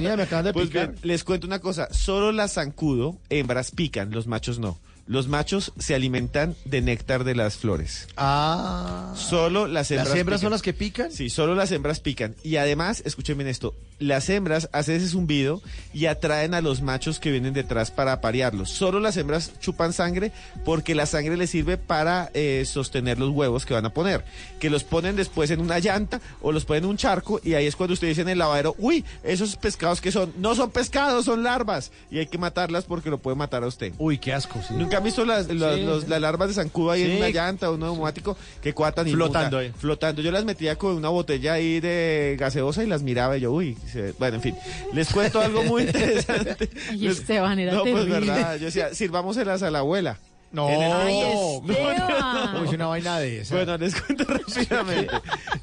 [0.00, 0.88] Mía, me acaban de Pues picar.
[0.92, 1.88] bien, les cuento una cosa.
[1.92, 4.78] Solo las zancudo, hembras pican, los machos no.
[5.06, 8.08] Los machos se alimentan de néctar de las flores.
[8.16, 9.12] Ah.
[9.16, 10.08] Solo las hembras.
[10.08, 10.46] ¿Las hembras pican.
[10.46, 11.12] son las que pican?
[11.12, 12.34] Sí, solo las hembras pican.
[12.42, 15.62] Y además, escuchen bien esto, las hembras hacen ese zumbido
[15.94, 18.70] y atraen a los machos que vienen detrás para aparearlos.
[18.70, 20.32] Solo las hembras chupan sangre
[20.64, 24.24] porque la sangre les sirve para eh, sostener los huevos que van a poner.
[24.60, 27.66] Que los ponen después en una llanta o los ponen en un charco y ahí
[27.66, 31.24] es cuando usted dice en el lavadero, uy, esos pescados que son, no son pescados,
[31.24, 31.92] son larvas.
[32.10, 33.92] Y hay que matarlas porque lo puede matar a usted.
[33.98, 34.60] Uy, qué asco.
[34.66, 34.74] sí.
[34.74, 35.82] ¿Nunca han visto las, las, Sí.
[35.84, 39.12] los- las larvas de zancudo ahí en una llanta o un neumático que cuatan y
[39.12, 39.72] Flotando ahí.
[39.76, 40.22] Flotando.
[40.22, 43.76] Yo las metía con una botella ahí de gaseosa y las miraba y yo, uy,
[43.92, 44.54] se- bueno, en fin.
[44.92, 46.68] Les cuento algo muy interesante.
[46.96, 48.56] Les- Esteban, era no, pues verdad.
[48.58, 50.18] Yo decía, sirvámoselas a la abuela.
[50.52, 50.70] No.
[50.70, 52.60] En el- Ay, No.
[52.60, 53.56] Uy, es una vaina de esa.
[53.56, 55.14] Bueno, les cuento rápidamente.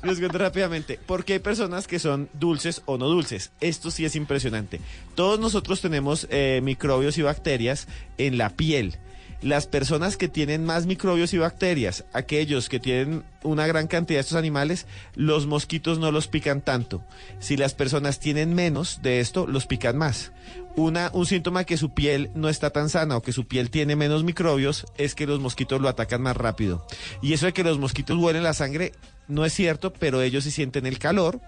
[0.04, 1.00] les cuento rápidamente.
[1.06, 3.52] Porque hay personas que son dulces o no dulces.
[3.62, 4.82] Esto sí es impresionante.
[5.15, 8.98] Todos nosotros tenemos eh, microbios y bacterias en la piel.
[9.44, 14.22] Las personas que tienen más microbios y bacterias, aquellos que tienen una gran cantidad de
[14.22, 17.04] estos animales, los mosquitos no los pican tanto.
[17.40, 20.32] Si las personas tienen menos de esto, los pican más.
[20.78, 23.98] Una, un síntoma que su piel no está tan sana o que su piel tiene
[23.98, 26.88] menos microbios es que los mosquitos lo atacan más rápido.
[27.22, 28.94] Y eso de que los mosquitos huelen la sangre
[29.28, 31.42] no es cierto, pero ellos sí sienten el calor.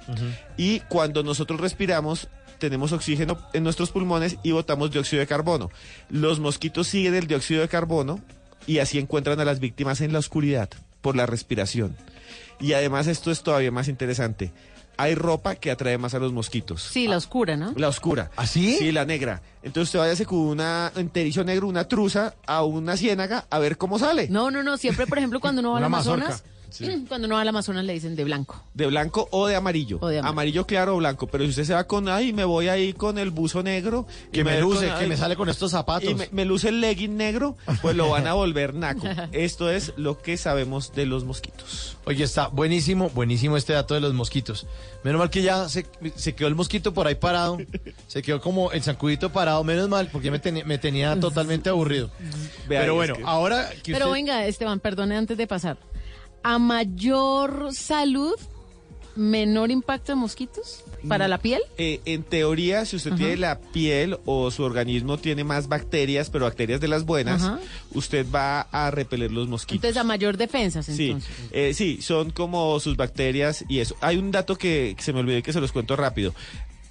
[0.58, 2.28] Y cuando nosotros respiramos,
[2.60, 5.70] tenemos oxígeno en nuestros pulmones y botamos dióxido de carbono.
[6.10, 8.20] Los mosquitos siguen el dióxido de carbono
[8.68, 10.70] y así encuentran a las víctimas en la oscuridad
[11.02, 11.96] por la respiración.
[12.60, 14.52] Y además esto es todavía más interesante.
[14.98, 16.82] Hay ropa que atrae más a los mosquitos.
[16.82, 17.74] Sí, la oscura, ¿no?
[17.76, 18.32] La oscura.
[18.38, 18.78] ¿Ah, sí?
[18.80, 19.41] Sí, la negra.
[19.62, 24.00] Entonces usted váyase con una enterizo negro, una truza, a una ciénaga, a ver cómo
[24.00, 24.30] sale.
[24.30, 24.78] No, no, no.
[24.78, 26.50] Siempre, por ejemplo, cuando uno va al Una Amazonas, mazorca.
[27.08, 28.62] cuando uno va al Amazonas le dicen de blanco.
[28.73, 29.97] De blanco o de amarillo.
[30.01, 30.30] O de amarillo.
[30.32, 30.67] amarillo.
[30.67, 31.28] claro o blanco.
[31.28, 34.06] Pero si usted se va con, ay, me voy ahí con el buzo negro.
[34.32, 36.10] Que me luce, con- que ay, me sale con estos zapatos.
[36.10, 39.08] Y me, me luce el legging negro, pues lo van a volver naco.
[39.32, 41.97] Esto es lo que sabemos de los mosquitos.
[42.06, 44.67] Oye, está buenísimo, buenísimo este dato de los mosquitos.
[45.04, 47.58] Menos mal que ya se, se quedó el mosquito por ahí parado.
[48.08, 49.63] Se quedó como el zancudito parado.
[49.63, 52.10] Menos mal, porque me, tenía- me tenía totalmente aburrido.
[52.67, 55.78] Vea, Pero es bueno, que- ahora que Pero usted- venga, Esteban, perdone antes de pasar.
[56.48, 58.36] ¿A mayor salud,
[59.16, 61.60] menor impacto de mosquitos para la piel?
[61.80, 66.46] Eh, en teoría, si usted tiene la piel o su organismo tiene más bacterias, pero
[66.46, 67.60] bacterias de las buenas, Ajá.
[67.96, 69.78] usted va a repeler los mosquitos.
[69.78, 71.32] Entonces, a mayor defensas, Sí, entonces.
[71.52, 73.96] eh, sí, son como sus bacterias y eso.
[74.02, 76.36] Hay un dato que, que se me olvidó que se los cuento rápido.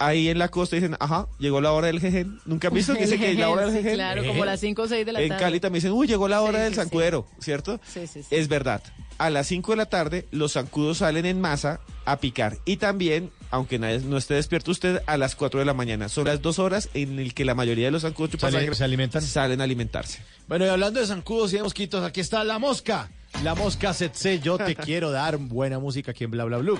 [0.00, 2.40] Ahí en la costa dicen, ajá, llegó la hora del jejen.
[2.44, 3.94] ¿Nunca han visto que dice que la hora del Sí, jejen?
[3.94, 5.40] Claro, como las 5 o 6 de la En tarde.
[5.44, 7.24] Cali también dicen, uy, llegó la hora Sí, del sí, sí.
[7.38, 7.80] ¿cierto?
[7.86, 8.28] Sí, sí, sí.
[8.34, 8.82] Es verdad.
[9.18, 12.58] A las 5 de la tarde, los zancudos salen en masa a picar.
[12.64, 16.08] Y también, aunque nadie, no esté despierto usted, a las 4 de la mañana.
[16.08, 18.84] Son las dos horas en el que la mayoría de los zancudos Sale- sangre, se
[18.84, 19.22] alimentan.
[19.22, 20.18] salen a alimentarse.
[20.48, 23.08] Bueno, y hablando de zancudos y de mosquitos, aquí está la mosca.
[23.44, 26.78] La mosca Setse, yo te quiero dar buena música aquí en Bla Bla Blue.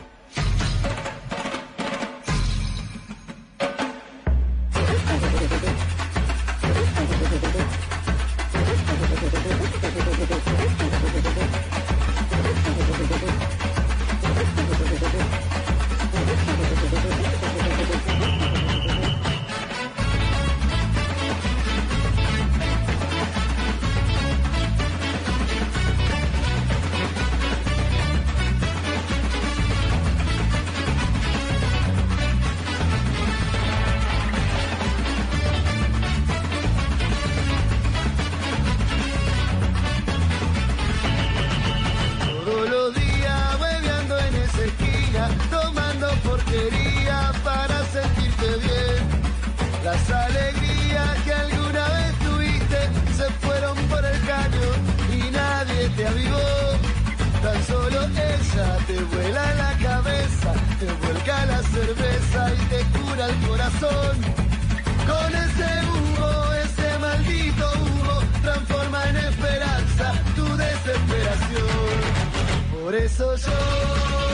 [63.29, 64.17] El corazón.
[65.07, 72.01] Con ese humo, ese maldito humo, transforma en esperanza tu desesperación.
[72.83, 74.34] Por eso yo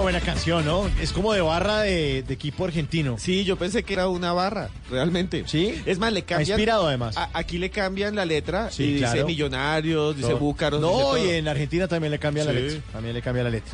[0.00, 0.88] Buena canción, ¿no?
[1.00, 3.16] Es como de barra de, de equipo argentino.
[3.18, 5.42] Sí, yo pensé que era una barra, realmente.
[5.46, 5.82] Sí.
[5.84, 6.48] Es más, le cambian.
[6.50, 7.16] inspirado, además.
[7.16, 10.38] a- aquí le cambian la letra Sí, y dice millonarios, dice No.
[10.38, 10.80] búcaros.
[10.80, 12.58] No, y en Argentina también le cambia la Sí.
[12.58, 12.80] letra.
[12.92, 13.72] También le cambia la letra.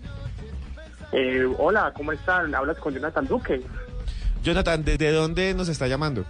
[1.13, 2.55] Eh, hola, ¿cómo están?
[2.55, 3.61] Hablas con Jonathan Duque,
[4.47, 6.25] Jonathan, ¿desde dónde nos está llamando?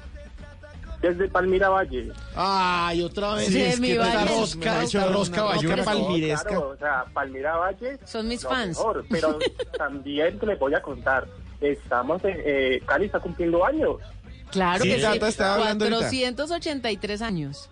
[1.03, 2.11] desde Palmira Valle.
[2.35, 3.49] Ay, otra vez.
[3.49, 4.29] Sí, es mi que Valle.
[4.29, 6.49] rosca, hecho rosca una bayuna rosca palmiresca.
[6.49, 7.99] Claro, o sea, Palmira Valle.
[8.07, 8.79] Son mis lo fans.
[8.79, 9.39] mejor, pero
[9.79, 11.27] también te les voy a contar.
[11.61, 12.37] Estamos en.
[12.45, 13.97] Eh, Cali está cumpliendo años.
[14.51, 15.19] Claro Sí, que sí.
[15.29, 16.01] estaba hablando ahorita.
[16.09, 17.71] 483 años.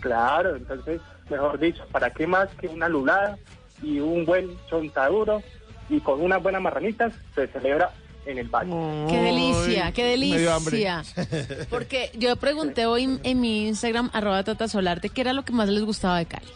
[0.00, 3.38] Claro, entonces, mejor dicho, ¿para qué más que una lulada
[3.82, 5.42] y un buen chontaduro
[5.90, 7.90] y con unas buenas marranitas se celebra
[8.28, 8.70] en el valle?
[9.08, 11.02] Qué delicia, qué delicia.
[11.70, 15.68] Porque yo pregunté hoy en mi Instagram, arroba Tata Solarte, qué era lo que más
[15.68, 16.46] les gustaba de Cali.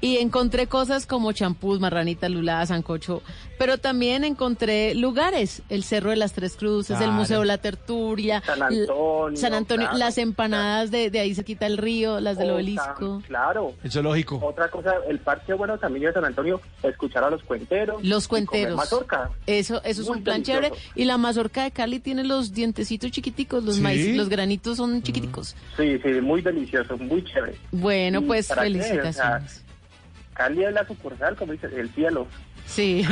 [0.00, 3.22] Y encontré cosas como champús, marranita, lulada, sancocho,
[3.58, 7.10] pero también encontré lugares, el Cerro de las Tres Cruces, el.
[7.12, 11.66] Museo La Tertulia, San Antonio, San Antonio, claro, las empanadas de, de ahí se quita
[11.66, 13.22] el río, las del obelisco.
[13.26, 13.72] Claro.
[13.82, 14.38] El zoológico.
[14.44, 18.04] Otra cosa, el parque bueno también de San Antonio, escuchar a los cuenteros.
[18.04, 18.76] Los y comer cuenteros.
[18.76, 19.30] mazorca.
[19.46, 20.60] Eso, eso es Muy un plan delicioso.
[20.74, 20.82] chévere.
[20.94, 23.80] Y la mazorca de Cali tiene los dientecitos chiquiticos, los ¿Sí?
[23.80, 25.56] maíz, los granitos son chiquiticos.
[25.78, 27.56] Sí, sí, muy delicioso, muy chévere.
[27.72, 28.54] Bueno, ¿Y pues qué?
[28.54, 29.16] felicitaciones.
[29.16, 29.65] O sea,
[30.36, 32.26] Cali es la sucursal, como dice, el cielo.
[32.66, 33.04] Sí.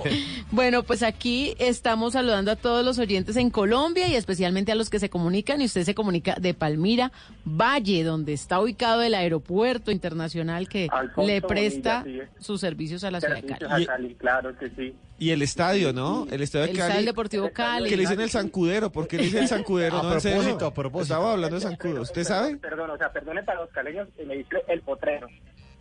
[0.50, 4.90] bueno, pues aquí estamos saludando a todos los oyentes en Colombia y especialmente a los
[4.90, 5.60] que se comunican.
[5.60, 7.12] Y usted se comunica de Palmira,
[7.44, 12.44] Valle, donde está ubicado el aeropuerto internacional que Alfonso le presta Bonilla, sí.
[12.44, 13.84] sus servicios a la ciudad de Cali.
[13.84, 14.94] a Cali, claro que sí.
[15.18, 16.26] Y el estadio, ¿no?
[16.32, 16.90] El estadio de El Cali.
[16.90, 17.88] Estadio Deportivo Cali.
[17.88, 18.90] Que le dicen el zancudero.
[18.90, 19.98] ¿Por qué le dicen el zancudero?
[20.00, 21.14] A no, propósito, a propósito.
[21.14, 22.00] Estaba hablando de zancudo.
[22.00, 22.56] ¿Usted sabe?
[22.56, 25.28] Perdón, o sea, perdone para los caleños, me dice el potrero.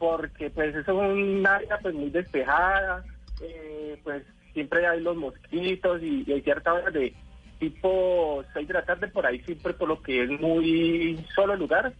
[0.02, 3.06] Porque pues eso es un área pues muy despejada,
[3.40, 7.14] eh, pues siempre hay los mosquitos y, y hay cierta hora de
[7.60, 11.94] tipo 6 de la tarde por ahí siempre por lo que es muy solo lugar,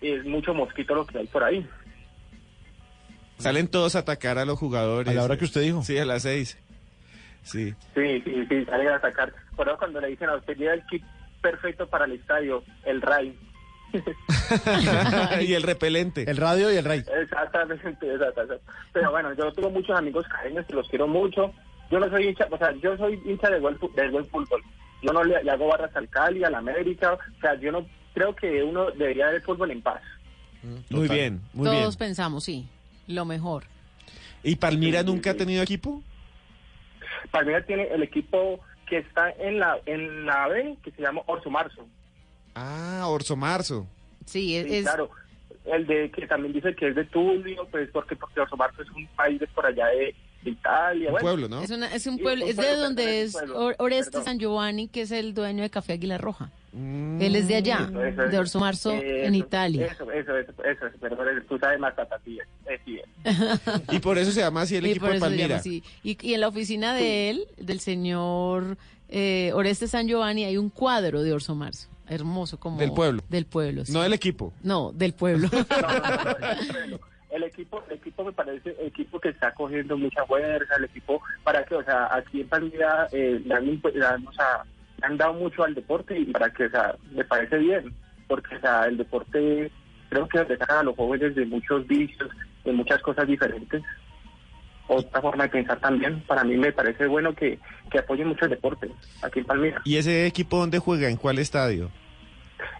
[0.00, 1.68] es mucho mosquito lo que hay por ahí.
[3.38, 5.10] Salen todos a atacar a los jugadores.
[5.10, 5.82] A la hora que usted dijo.
[5.82, 6.58] Sí, a las seis.
[7.42, 7.74] Sí.
[7.96, 9.32] Sí, sí, sí, salen a atacar.
[9.56, 11.02] Por eso cuando le dicen a usted, lleva el kit
[11.42, 13.34] perfecto para el estadio, el RAI.
[15.40, 16.30] y el repelente.
[16.30, 17.02] El radio y el rey.
[17.22, 18.64] Exactamente, exactamente.
[18.92, 21.52] Pero bueno, yo tengo muchos amigos cariños que los quiero mucho.
[21.90, 24.62] Yo no soy hincha, o sea, yo soy hincha del buen, del buen fútbol.
[25.02, 27.14] Yo no le, le hago barras al Cali, al América.
[27.14, 30.02] O sea, yo no creo que uno debería ver el fútbol en paz.
[30.90, 32.08] Muy bien, muy Todos bien.
[32.08, 32.68] pensamos, sí,
[33.06, 33.64] lo mejor.
[34.42, 36.02] ¿Y Palmira nunca ha tenido equipo?
[37.30, 41.50] Palmeiras tiene el equipo que está en la en la B, que se llama Orso
[41.50, 41.86] Marzo.
[42.54, 43.86] Ah, Orso Marzo.
[44.26, 45.10] Sí, es, Sí, claro.
[45.64, 48.90] El de que también dice que es de Tulio, pues porque, porque Orso Marzo es
[48.90, 51.10] un país de por allá de, de Italia.
[51.20, 51.60] bueno.
[51.62, 54.10] Es, una- es un Sí, pueblo, un es de pueblo, donde es pueblo, Or- Oreste
[54.12, 54.24] perdón.
[54.24, 56.50] San Giovanni, que es el dueño de Café Águila Roja.
[56.72, 57.20] Mm.
[57.20, 59.86] Él es de allá, Eso, eso, de Orso Marzo, eso, en Italia.
[59.86, 63.92] Eso, eso, eso, eso, eso, perdón, eso, tú sabes más, Tata, sí, es, sí, es.
[63.92, 65.56] Y por eso se llama así el Y equipo por de eso se llama Palmira.
[65.56, 65.82] así.
[66.02, 68.78] Y, y en la oficina de él, del señor
[69.08, 71.88] eh, Oreste San Giovanni, hay un cuadro de Orso Marzo.
[72.10, 72.78] Hermoso, como.
[72.78, 73.22] Del pueblo.
[73.28, 73.92] Del pueblo, sí.
[73.92, 74.52] No del equipo.
[74.62, 75.48] No, del pueblo.
[77.30, 81.22] El equipo, el equipo me parece el equipo que está cogiendo mucha fuerza, el equipo
[81.44, 84.64] para que, o sea, aquí en Palmira eh, le, han, le han, o sea,
[84.98, 87.94] le han dado mucho al deporte y para que, o sea, me parece bien,
[88.26, 89.70] porque, o sea, el deporte
[90.08, 92.28] creo que le saca a los jóvenes de muchos vicios,
[92.64, 93.80] de muchas cosas diferentes.
[94.92, 97.60] Otra forma de pensar también, para mí me parece bueno que,
[97.92, 98.90] que apoyen mucho el deporte
[99.22, 99.80] aquí en Palmira.
[99.84, 101.08] ¿Y ese equipo dónde juega?
[101.08, 101.92] ¿En cuál estadio?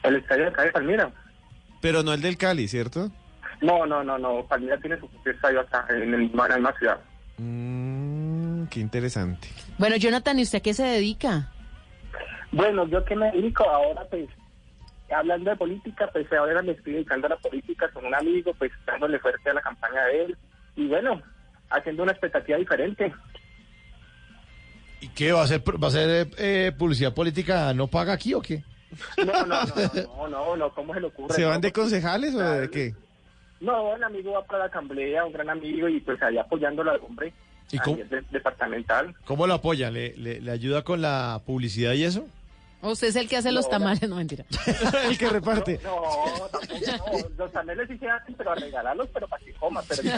[0.02, 1.12] El estadio de acá de Palmira.
[1.80, 3.12] Pero no el del Cali, ¿cierto?
[3.61, 6.74] No, no, no, no, Palmira tiene su propio estadio acá en, el, en la misma
[6.80, 6.98] ciudad.
[7.38, 9.46] Mm, qué interesante.
[9.78, 11.52] bueno, Jonathan, ¿y usted a qué se dedica?
[12.50, 14.28] Bueno, yo que me dedico ahora, pues,
[15.16, 18.72] hablando de política, pues ahora me estoy dedicando a la política con un amigo, pues
[18.84, 20.36] dándole fuerte a la campaña de él.
[20.74, 21.22] Y bueno,
[21.70, 23.12] haciendo una expectativa diferente.
[25.00, 25.62] ¿Y qué va a ser?
[25.82, 28.62] ¿Va a ser eh, publicidad política no paga aquí o qué?
[29.18, 29.66] No, no, no,
[30.18, 31.34] no, no, no, ¿cómo se le ocurre?
[31.34, 32.94] ¿Se No, van de concejales o de qué?
[33.60, 37.00] No, un amigo va para la asamblea, un gran amigo, y pues ahí apoyándolo al
[37.00, 37.32] hombre.
[37.70, 37.98] ¿Y cómo-
[38.30, 39.14] departamental.
[39.24, 39.90] ¿Cómo lo apoya?
[39.90, 42.26] ¿Le, le, le ayuda con la publicidad y eso?
[42.82, 44.08] ¿O usted es el que hace los tamales?
[44.08, 44.44] No, mentira.
[45.08, 45.78] El que reparte.
[45.84, 46.00] No,
[46.50, 49.82] tampoco, no, los tamales sí se hacen, pero a regalarlos, pero para que coma.
[49.86, 50.02] Pero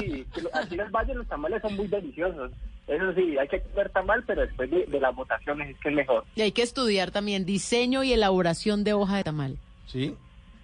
[0.00, 2.50] sí, aquí en el valle los tamales son muy deliciosos.
[2.86, 5.94] Eso sí, hay que comer tamal, pero después de, de las votaciones es que es
[5.94, 6.24] mejor.
[6.34, 9.56] Y hay que estudiar también diseño y elaboración de hoja de tamal.
[9.86, 10.14] Sí.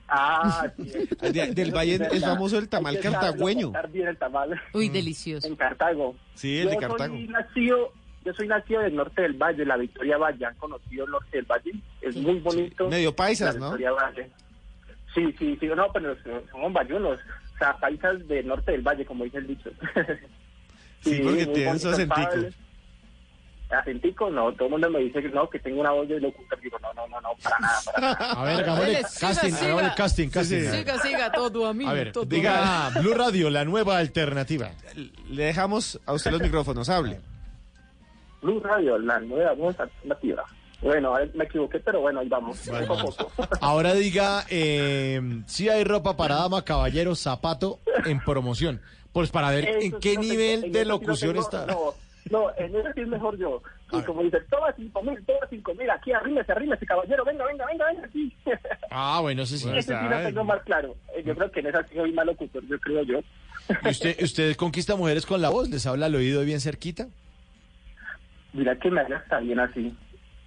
[0.08, 0.92] Ah, sí.
[1.32, 3.68] De- del Valle es famoso el tamal cartagüeño.
[3.72, 4.61] cortar bien el tamal.
[4.74, 5.46] Uy, delicioso.
[5.46, 6.14] En Cartago.
[6.34, 7.14] Sí, el de Yo Cartago.
[7.14, 7.92] Soy nacido,
[8.25, 10.45] yo soy nacido del norte del valle, la Victoria Valle.
[10.45, 11.73] ¿Han conocido el norte del valle?
[12.03, 12.89] Es muy bonito.
[12.89, 13.66] Medio paisas, la ¿no?
[13.66, 14.31] Victoria Valle.
[15.14, 16.16] Sí, sí, sí, no, pero
[16.51, 17.18] somos bayunos.
[17.55, 19.71] O sea, paisas del norte del valle, como dice el dicho.
[21.03, 22.55] Sí, porque tienen su bonitos
[23.71, 24.31] acentico.
[24.31, 26.61] no, todo el mundo me dice que no, que tengo una voz de locutor.
[26.61, 28.33] Digo, no, no, no, no, para nada, para nada.
[28.33, 30.71] A ver, hagámosle casting, hagámosle casting, casting.
[30.71, 31.91] Siga, siga, todo amigo.
[31.91, 34.71] A ver, todo diga Blue Radio, la nueva alternativa.
[35.29, 37.21] Le dejamos a usted los micrófonos, hable.
[38.43, 40.45] Blue Radio, la nueva voz alternativa.
[40.82, 42.59] Bueno, ahora me equivoqué, pero bueno, ahí vamos.
[42.86, 43.32] poco a poco.
[43.61, 48.80] Ahora diga eh, si hay ropa para dama, caballero, zapato en promoción.
[49.12, 51.07] Pues para ver en Eso qué sí no nivel tengo- de en eso sí no
[51.07, 51.66] locución tengo- está.
[51.66, 51.95] No,
[52.30, 53.62] no, en eso sí es mejor yo.
[53.93, 57.66] Y como dice, toma cinco mil, toma cinco mil, aquí arrímese, arrímese, caballero, venga, venga,
[57.66, 58.34] venga, venga, aquí.
[58.91, 59.68] Ah, bueno, eso sí.
[59.76, 60.97] Ese sí lo tengo más claro.
[61.14, 63.18] Eh, Yo creo que en esa sí soy más locutor, yo creo yo.
[63.84, 65.68] ¿Y usted, usted conquista mujeres con la voz?
[65.68, 67.09] ¿Les habla al oído bien cerquita?
[68.53, 69.94] Mira que me haga está bien así,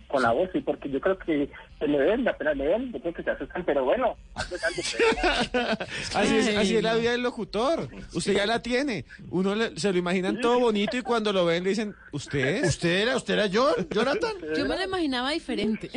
[0.08, 1.50] con la voz, sí, porque yo creo que
[1.80, 4.16] se le ven, apenas le ven, yo creo que se asustan, pero bueno,
[6.16, 7.88] Así es, así es la vida del locutor.
[8.14, 9.06] Usted ya la tiene.
[9.30, 12.64] Uno le- se lo imaginan todo bonito y cuando lo ven le dicen, ¿usted?
[12.66, 14.34] ¿Usted era, usted era John, Jonathan?
[14.56, 15.90] Yo me lo imaginaba diferente.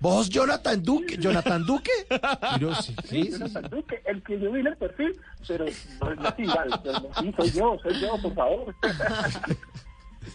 [0.00, 1.16] ¿Vos, Jonathan Duque?
[1.16, 1.90] ¿Jonathan Duque?
[2.08, 5.16] Pero sí, sí, sí, Jonathan Duque, el que yo vi en el perfil,
[5.48, 8.74] pero no es igual, pero sí, soy yo, soy yo, por favor.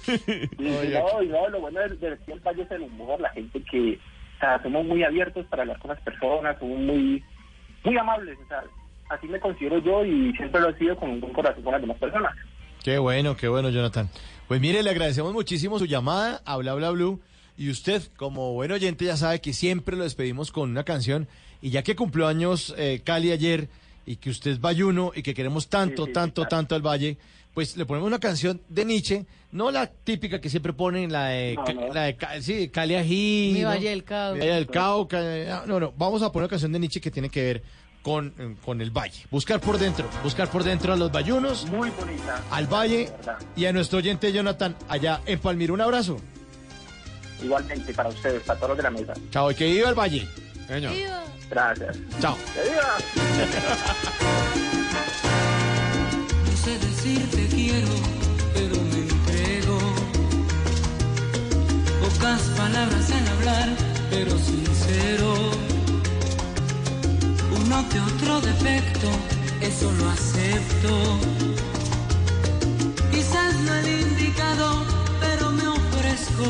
[0.08, 3.62] Y no, y no, lo bueno del, del del Valle es el humor, la gente
[3.62, 4.00] que,
[4.38, 7.24] o sea, somos muy abiertos para hablar con las personas, somos muy,
[7.84, 8.64] muy amables, o sea,
[9.10, 11.82] así me considero yo y siempre lo he sido con un buen corazón con las
[11.82, 12.36] demás personas.
[12.84, 14.10] Qué bueno, qué bueno, Jonathan.
[14.48, 17.20] Pues mire, le agradecemos muchísimo su llamada a Bla Bla Blue.
[17.58, 21.28] Y usted, como buen oyente, ya sabe que siempre lo despedimos con una canción.
[21.62, 23.68] Y ya que cumplió años eh, Cali ayer,
[24.06, 27.18] y que usted es bayuno, y que queremos tanto, tanto, tanto al Valle,
[27.58, 31.56] pues le ponemos una canción de Nietzsche, no la típica que siempre ponen, la de,
[31.56, 31.92] No.
[31.92, 33.50] La de sí, Cali Ají.
[33.52, 33.70] Mi ¿no?
[33.70, 34.34] Valle del Cauca.
[34.36, 35.64] Mi Valle del Cauca.
[35.66, 37.64] No, no, vamos a poner una canción de Nietzsche que tiene que ver
[38.04, 39.26] con, con el Valle.
[39.32, 42.44] Buscar por dentro, buscar por dentro a los bayunos Muy bonita.
[42.52, 43.10] al Valle
[43.56, 45.74] y a nuestro oyente Jonathan allá en Palmira.
[45.74, 46.20] Un abrazo.
[47.42, 49.14] Igualmente para ustedes, para todos los de la mesa.
[49.32, 50.28] Chao, y que viva el Valle.
[51.50, 51.98] Gracias.
[52.22, 52.38] Chao.
[52.54, 52.98] ¡Que viva!
[56.68, 57.94] Sé decir te quiero,
[58.54, 59.80] pero me entrego.
[62.02, 63.70] Pocas palabras en hablar,
[64.10, 65.34] pero sincero.
[67.62, 69.08] Uno que otro defecto,
[69.62, 70.92] eso lo acepto.
[73.12, 74.84] Quizás no el indicado,
[75.22, 76.48] pero me ofrezco.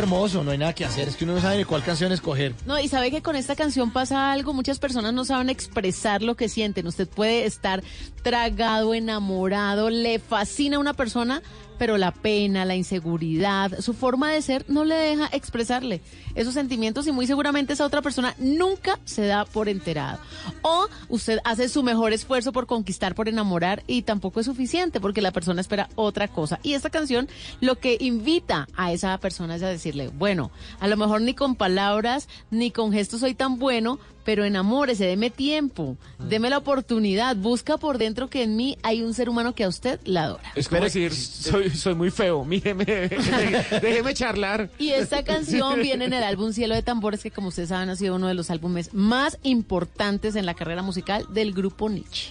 [0.00, 2.54] Hermoso, no hay nada que hacer, es que uno no sabe cuál canción escoger.
[2.66, 6.34] No, y sabe que con esta canción pasa algo, muchas personas no saben expresar lo
[6.34, 6.86] que sienten.
[6.86, 7.82] Usted puede estar
[8.22, 11.42] tragado, enamorado, le fascina a una persona,
[11.80, 16.02] pero la pena, la inseguridad, su forma de ser no le deja expresarle
[16.34, 20.18] esos sentimientos y muy seguramente esa otra persona nunca se da por enterado.
[20.60, 25.22] O usted hace su mejor esfuerzo por conquistar, por enamorar y tampoco es suficiente porque
[25.22, 26.60] la persona espera otra cosa.
[26.62, 27.30] Y esta canción
[27.62, 30.50] lo que invita a esa persona es a decirle, bueno,
[30.80, 33.98] a lo mejor ni con palabras ni con gestos soy tan bueno,
[34.30, 39.12] pero enamórese, deme tiempo, deme la oportunidad, busca por dentro que en mí hay un
[39.12, 40.52] ser humano que a usted la adora.
[40.54, 42.84] Es como decir, soy, soy muy feo, míreme,
[43.82, 44.70] déjeme charlar.
[44.78, 47.96] Y esta canción viene en el álbum Cielo de Tambores, que como ustedes saben ha
[47.96, 52.30] sido uno de los álbumes más importantes en la carrera musical del grupo Nietzsche.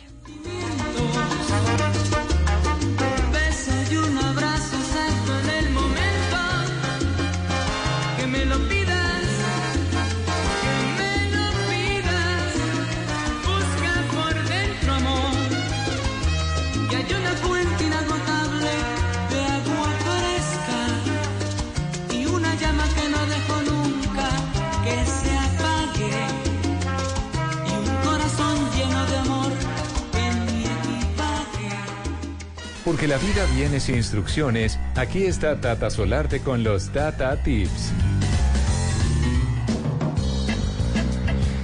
[33.00, 37.94] Porque la vida viene sin instrucciones, aquí está Tata Solarte con los Tata Tips.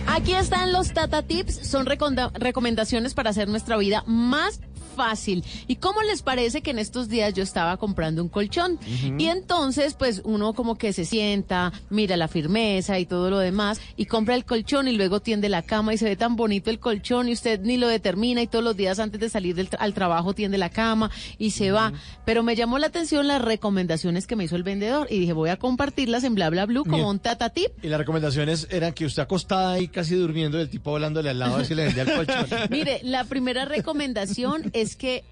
[0.07, 4.61] Aquí están los Tata Tips, son recomendaciones para hacer nuestra vida más
[4.95, 5.43] fácil.
[5.67, 8.79] ¿Y cómo les parece que en estos días yo estaba comprando un colchón?
[9.17, 13.79] Y entonces, pues uno como que se sienta, mira la firmeza y todo lo demás,
[13.97, 16.79] y compra el colchón y luego tiende la cama y se ve tan bonito el
[16.79, 19.77] colchón y usted ni lo determina y todos los días antes de salir del tra-
[19.79, 21.93] al trabajo tiende la cama y se va.
[22.25, 25.49] Pero me llamó la atención las recomendaciones que me hizo el vendedor y dije, voy
[25.49, 27.07] a compartirlas en bla bla blue como Bien.
[27.07, 27.71] un Tata Tip.
[27.83, 31.55] Y las recomendaciones eran que usted acostada ahí casi durmiendo, el tipo volándole al lado
[31.55, 32.45] a ver si le vendía el colchón.
[32.69, 35.23] Mire, la primera recomendación es que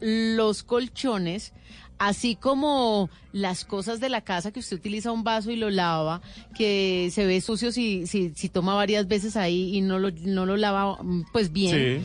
[0.00, 1.52] los colchones,
[1.98, 6.20] así como las cosas de la casa que usted utiliza un vaso y lo lava,
[6.56, 10.46] que se ve sucio si, si, si toma varias veces ahí y no lo, no
[10.46, 12.04] lo lava mm, pues bien.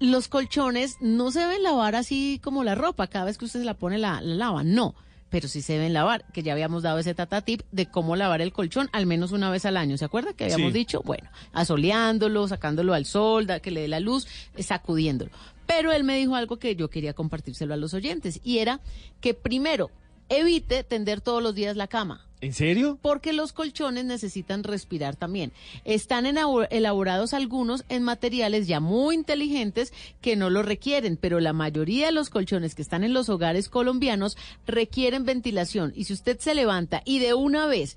[0.00, 3.66] Los colchones no se deben lavar así como la ropa, cada vez que usted se
[3.66, 4.94] la pone la, la lava, no.
[5.28, 8.40] Pero sí se deben lavar, que ya habíamos dado ese tata tip de cómo lavar
[8.40, 9.96] el colchón al menos una vez al año.
[9.96, 10.78] ¿Se acuerda que habíamos Sí.
[10.78, 11.02] dicho?
[11.04, 14.26] Bueno, asoleándolo, sacándolo al sol, da- que le dé la luz,
[14.56, 15.30] eh, sacudiéndolo.
[15.70, 18.80] Pero él me dijo algo que yo quería compartírselo a los oyentes y era
[19.20, 19.90] que primero
[20.28, 22.26] evite tender todos los días la cama.
[22.40, 22.98] ¿En serio?
[23.00, 25.52] Porque los colchones necesitan respirar también.
[25.84, 32.06] Están elaborados algunos en materiales ya muy inteligentes que no lo requieren, pero la mayoría
[32.06, 35.92] de los colchones que están en los hogares colombianos requieren ventilación.
[35.94, 37.96] Y si usted se levanta y de una vez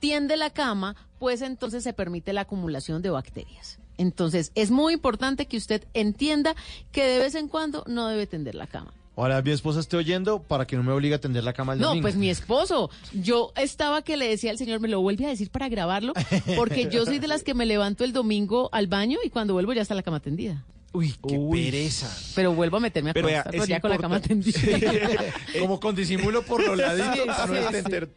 [0.00, 3.78] tiende la cama, pues entonces se permite la acumulación de bacterias.
[3.98, 6.54] Entonces, es muy importante que usted entienda
[6.92, 8.92] que de vez en cuando no debe tender la cama.
[9.18, 11.80] Ahora mi esposa esté oyendo para que no me obligue a tender la cama el
[11.80, 12.02] No, domingo.
[12.04, 12.90] pues mi esposo.
[13.14, 16.12] Yo estaba que le decía al señor, me lo vuelve a decir para grabarlo,
[16.54, 19.72] porque yo soy de las que me levanto el domingo al baño y cuando vuelvo
[19.72, 20.64] ya está la cama tendida.
[20.96, 22.10] Uy, qué pereza.
[22.34, 24.58] Pero vuelvo a meterme a Pero acostar, es ya con la cama tendida.
[25.60, 27.14] Como con disimulo por los laditos.
[27.14, 28.08] Sí, para no sí, entender-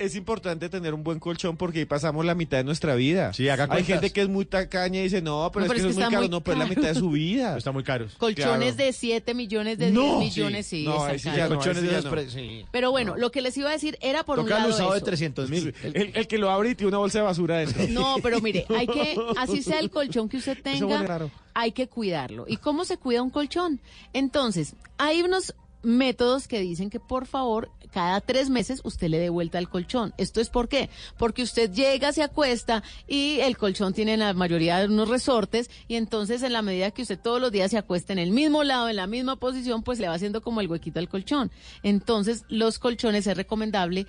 [0.00, 3.32] Es importante tener un buen colchón porque ahí pasamos la mitad de nuestra vida.
[3.32, 5.78] Sí, haga Hay gente que es muy tacaña y dice, no, pero No, es que
[5.80, 6.18] eso es muy caro.
[6.20, 7.56] muy No, pero es la mitad de su vida.
[7.58, 8.06] Está muy caro.
[8.18, 8.76] Colchones Claro.
[8.76, 10.84] de 7 millones, de No, 10 millones, sí.
[10.84, 12.10] No, ya Colchones de no.
[12.10, 12.64] pre- sí.
[12.70, 14.98] Pero bueno, lo que les iba a decir era por un Toca lado usado de
[14.98, 15.06] eso.
[15.06, 15.74] 300 mil.
[15.82, 17.82] El, el que lo abre y tiene una bolsa de basura dentro.
[17.90, 21.30] No, pero mire, hay que, así sea el colchón que usted tenga, raro.
[21.54, 22.44] Hay que cuidarlo.
[22.48, 23.80] ¿Y cómo se cuida un colchón?
[24.12, 29.30] Entonces, hay unos métodos que dicen que por favor cada tres meses usted le dé
[29.30, 30.14] vuelta al colchón.
[30.16, 30.90] ¿Esto es por qué?
[31.18, 35.70] Porque usted llega, se acuesta y el colchón tiene en la mayoría de unos resortes
[35.88, 38.62] y entonces en la medida que usted todos los días se acuesta en el mismo
[38.62, 41.50] lado, en la misma posición, pues le va haciendo como el huequito al colchón.
[41.82, 44.06] Entonces los colchones es recomendable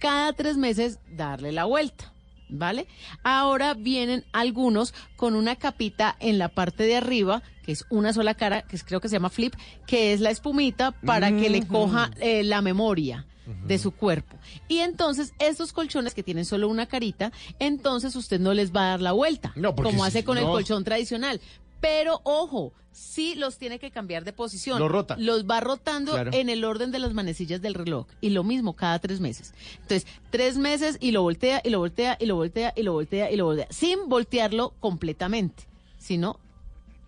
[0.00, 2.13] cada tres meses darle la vuelta.
[2.56, 2.86] ¿Vale?
[3.24, 8.34] Ahora vienen algunos con una capita en la parte de arriba, que es una sola
[8.34, 9.54] cara, que es- creo que se llama flip,
[9.86, 13.26] que es la espumita para que le coja eh, la memoria
[13.66, 14.38] de su cuerpo.
[14.68, 18.88] Y entonces estos colchones que tienen solo una carita, entonces usted no les va a
[18.90, 21.40] dar la vuelta, No, como hace con el colchón tradicional.
[21.80, 24.78] Pero ojo, sí los tiene que cambiar de posición.
[24.78, 25.16] Lo rota.
[25.18, 26.30] Los va rotando Claro.
[26.32, 28.06] en el orden de las manecillas del reloj.
[28.20, 29.52] Y lo mismo cada tres meses.
[29.82, 33.30] Entonces, tres meses y lo voltea, y lo voltea, y lo voltea, y lo voltea,
[33.30, 33.66] y lo voltea.
[33.70, 35.64] Sin voltearlo completamente,
[35.98, 36.38] sino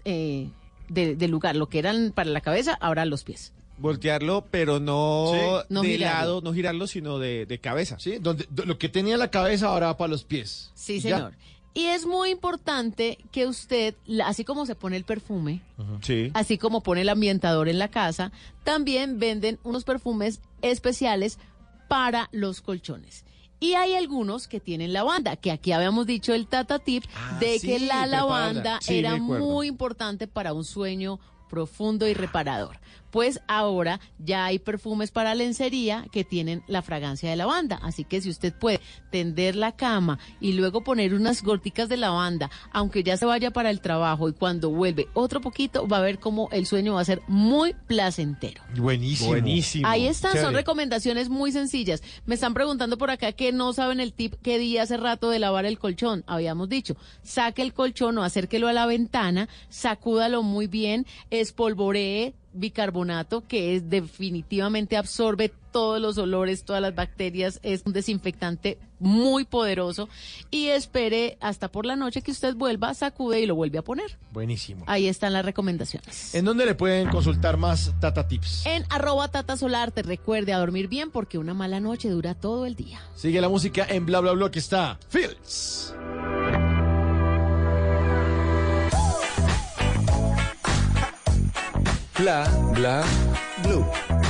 [0.05, 0.49] eh,
[0.89, 1.57] de, de lugar.
[1.57, 3.53] Lo que eran para la cabeza, ahora los pies.
[3.79, 5.67] Voltearlo, pero no, Sí.
[5.69, 6.19] No de girarlo.
[6.21, 7.99] lado, no girarlo, sino de, de cabeza.
[7.99, 10.71] Sí, donde do- lo que tenía la cabeza ahora va para los pies.
[10.75, 11.31] Sí, Y ya.
[11.77, 15.61] Y es muy importante que usted, así como se pone el perfume,
[16.01, 16.31] Sí.
[16.33, 18.33] así como pone el ambientador en la casa,
[18.65, 21.39] también venden unos perfumes especiales
[21.87, 23.27] para los colchones.
[23.61, 27.05] Y hay algunos que tienen lavanda, que aquí habíamos dicho el Tata Tip
[27.41, 31.21] de sí, que la lavanda Sí, era muy importante para un sueño
[31.51, 32.79] profundo y reparador.
[33.17, 37.81] Pues ahora ya hay perfumes para lencería que tienen la fragancia de lavanda.
[37.83, 38.79] Así que si usted puede
[39.11, 43.71] tender la cama y luego poner unas goticas de lavanda, aunque ya se vaya para
[43.71, 47.07] el trabajo y cuando vuelve otro poquito, va a ver cómo el sueño va a
[47.07, 48.63] ser muy placentero.
[48.77, 49.31] Buenísimo.
[49.31, 49.89] Buenísimo.
[49.89, 52.03] Ahí están, son recomendaciones muy sencillas.
[52.27, 55.39] Me están preguntando por acá que no saben el tip que di hace rato de
[55.39, 56.23] lavar el colchón.
[56.27, 63.47] Habíamos dicho, saque el colchón o acérquelo a la ventana, sacúdalo muy bien, espolvoree bicarbonato
[63.47, 70.09] que es definitivamente absorbe todos los olores, todas las bacterias, es un desinfectante muy poderoso
[70.51, 74.17] y espere hasta por la noche que usted vuelva, sacude y lo vuelve a poner.
[74.33, 74.85] Buenísimo.
[74.87, 76.35] Ahí están las recomendaciones.
[76.35, 78.65] ¿En dónde le pueden consultar más Tata Tips?
[78.65, 82.65] En arroba Tata Solar te recuerde a dormir bien porque una mala noche dura todo
[82.65, 83.03] el día.
[83.15, 85.95] Sigue la música en bla bla bla que está Fields.
[92.19, 93.05] Bla bla
[93.63, 94.26] blue.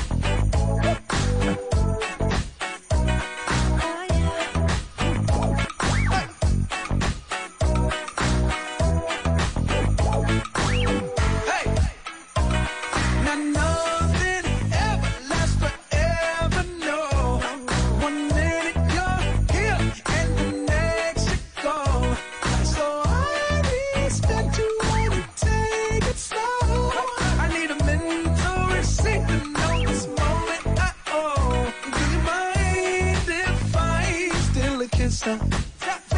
[35.16, 35.40] Steal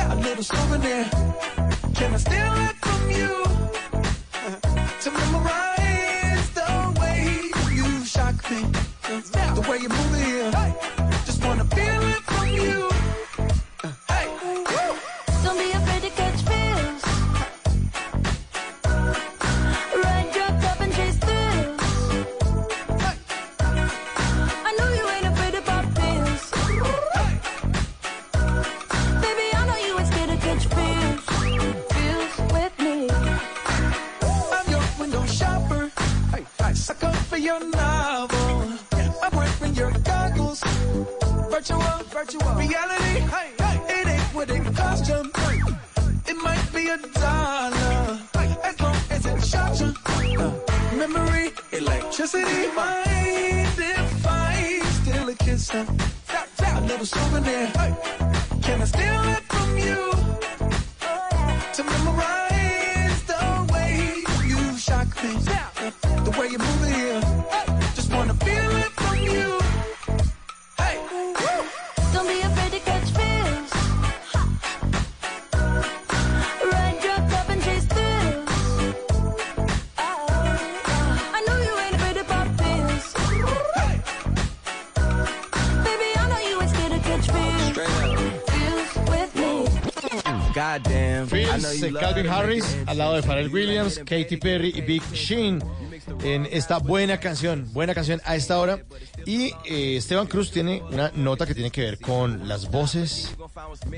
[0.03, 0.15] a?
[0.17, 1.05] Little souvenir.
[1.95, 3.45] Can I steal it from you?
[5.03, 6.71] to memorize the
[7.01, 8.61] way you shock me,
[9.55, 10.51] the way you move here.
[11.25, 12.98] Just wanna feel it from you.
[91.99, 95.63] Calvin Harris, al lado de Pharrell Williams, Katy Perry y Big Sheen
[96.23, 98.81] en esta buena canción, buena canción a esta hora.
[99.27, 103.35] Y eh, Esteban Cruz tiene una nota que tiene que ver con las voces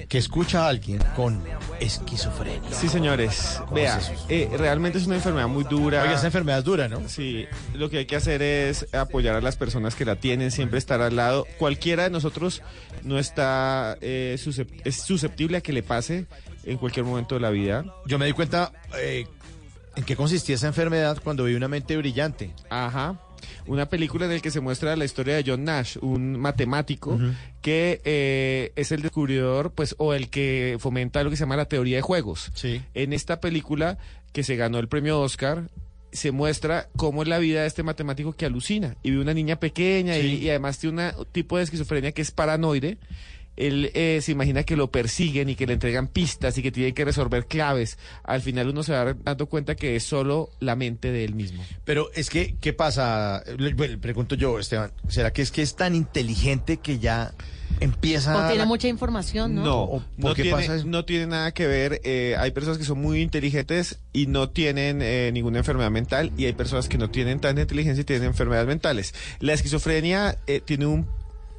[0.08, 1.42] que escucha alguien con
[1.80, 2.70] esquizofrenia.
[2.72, 3.56] Sí, señores.
[3.60, 6.02] ¿Cómo Vea, es eh, realmente es una enfermedad muy dura.
[6.02, 7.08] Oiga, esa enfermedad es dura, ¿no?
[7.08, 10.78] Sí, lo que hay que hacer es apoyar a las personas que la tienen, siempre
[10.78, 11.46] estar al lado.
[11.58, 12.62] Cualquiera de nosotros
[13.02, 16.26] no está eh, suscept- es susceptible a que le pase
[16.64, 17.84] en cualquier momento de la vida.
[18.06, 19.26] Yo me di cuenta eh,
[19.96, 22.54] en qué consistía esa enfermedad cuando vi una mente brillante.
[22.68, 23.18] Ajá.
[23.66, 27.18] Una película en la que se muestra la historia de John Nash, un matemático
[27.62, 31.66] que eh, es el descubridor, pues, o el que fomenta lo que se llama la
[31.66, 32.50] teoría de juegos.
[32.54, 32.82] Sí.
[32.94, 33.98] En esta película
[34.32, 35.68] que se ganó el premio Oscar,
[36.12, 39.56] se muestra cómo es la vida de este matemático que alucina y ve una niña
[39.56, 42.98] pequeña y, además tiene un tipo de esquizofrenia que es paranoide.
[43.66, 46.94] Él eh, se imagina que lo persiguen y que le entregan pistas y que tiene
[46.94, 47.98] que resolver claves.
[48.24, 51.62] Al final uno se va dando cuenta que es solo la mente de él mismo.
[51.84, 53.42] Pero es que, ¿qué pasa?
[53.58, 57.32] Le, bueno, le pregunto yo, Esteban, ¿será que es que es tan inteligente que ya
[57.78, 59.64] empieza O tiene la- mucha información, ¿no?
[59.64, 60.86] No, ¿O no por qué tiene, pasa eso?
[60.86, 62.00] no tiene nada que ver.
[62.04, 66.44] eh, hay personas que son muy inteligentes y no tienen eh, ninguna enfermedad mental y
[66.46, 69.14] hay personas que no tienen tanta inteligencia y tienen enfermedades mentales.
[69.38, 71.06] La esquizofrenia eh, tiene un-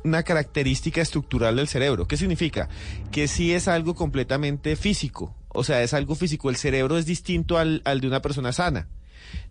[0.04, 2.08] una característica estructural del cerebro.
[2.08, 2.70] ¿Qué significa?
[3.12, 5.36] Que sí es algo completamente físico.
[5.50, 6.50] O sea, es algo físico.
[6.50, 8.88] El cerebro es distinto al, al de una persona sana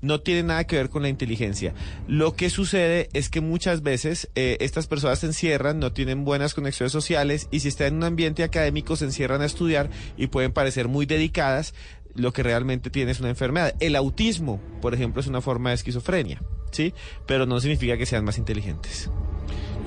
[0.00, 1.74] no tiene nada que ver con la inteligencia.
[2.06, 6.54] Lo que sucede es que muchas veces eh, estas personas se encierran, no tienen buenas
[6.54, 10.52] conexiones sociales y si están en un ambiente académico se encierran a estudiar y pueden
[10.52, 11.74] parecer muy dedicadas.
[12.14, 13.74] Lo que realmente tiene es una enfermedad.
[13.78, 16.42] El autismo, por ejemplo, es una forma de esquizofrenia,
[16.72, 16.92] ¿sí?
[17.24, 19.08] Pero no significa que sean más inteligentes.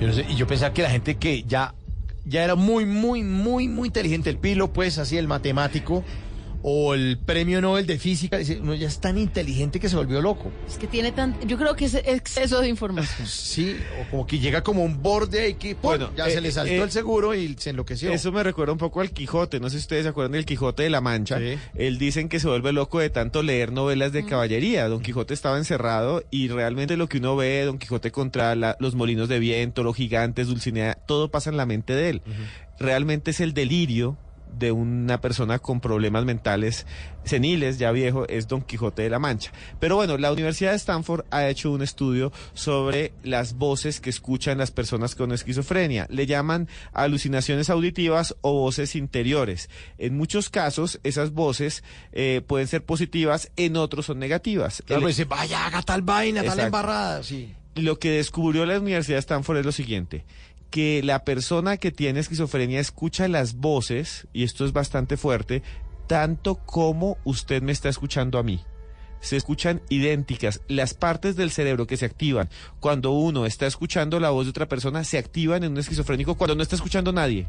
[0.00, 1.74] Yo no sé, y yo pensaba que la gente que ya,
[2.24, 6.04] ya era muy, muy, muy, muy inteligente, el pilo, pues, así, el matemático,
[6.66, 10.22] o el premio Nobel de física, dice, uno ya es tan inteligente que se volvió
[10.22, 10.50] loco.
[10.66, 11.38] Es que tiene tan...
[11.46, 13.28] Yo creo que es exceso de información.
[13.54, 15.74] Sí, o como que llega como un borde ahí que.
[15.74, 18.10] Bueno, ya eh, se le saltó eh, el seguro y se enloqueció.
[18.12, 19.60] Eso me recuerda un poco al Quijote.
[19.60, 21.38] No sé si ustedes se acuerdan del Quijote de la Mancha.
[21.74, 24.88] Él dicen que se vuelve loco de tanto leer novelas de caballería.
[24.88, 28.94] Don Quijote estaba encerrado y realmente lo que uno ve, Don Quijote contra la- los
[28.94, 32.22] molinos de viento, los gigantes, Dulcinea, todo pasa en la mente de él.
[32.78, 34.16] Realmente es el delirio
[34.58, 36.86] de una persona con problemas mentales
[37.24, 39.50] seniles, ya viejo, es Don Quijote de la Mancha.
[39.80, 44.58] Pero bueno, la Universidad de Stanford ha hecho un estudio sobre las voces que escuchan
[44.58, 46.06] las personas con esquizofrenia.
[46.10, 49.70] Le llaman alucinaciones auditivas o voces interiores.
[49.98, 51.82] En muchos casos, esas voces
[52.12, 54.82] eh, pueden ser positivas, en otros son negativas.
[54.86, 57.54] Claro, El- pues dice, vaya, haga tal vaina, tal embarrada, sí.
[57.74, 60.24] lo que descubrió la Universidad de Stanford es lo siguiente,
[60.74, 65.62] que la persona que tiene esquizofrenia escucha las voces, y esto es bastante fuerte,
[66.08, 68.60] tanto como usted me está escuchando a mí.
[69.20, 70.62] Se escuchan idénticas.
[70.66, 72.50] Las partes del cerebro que se activan
[72.80, 76.56] cuando uno está escuchando la voz de otra persona se activan en un esquizofrénico cuando
[76.56, 77.46] no está escuchando a nadie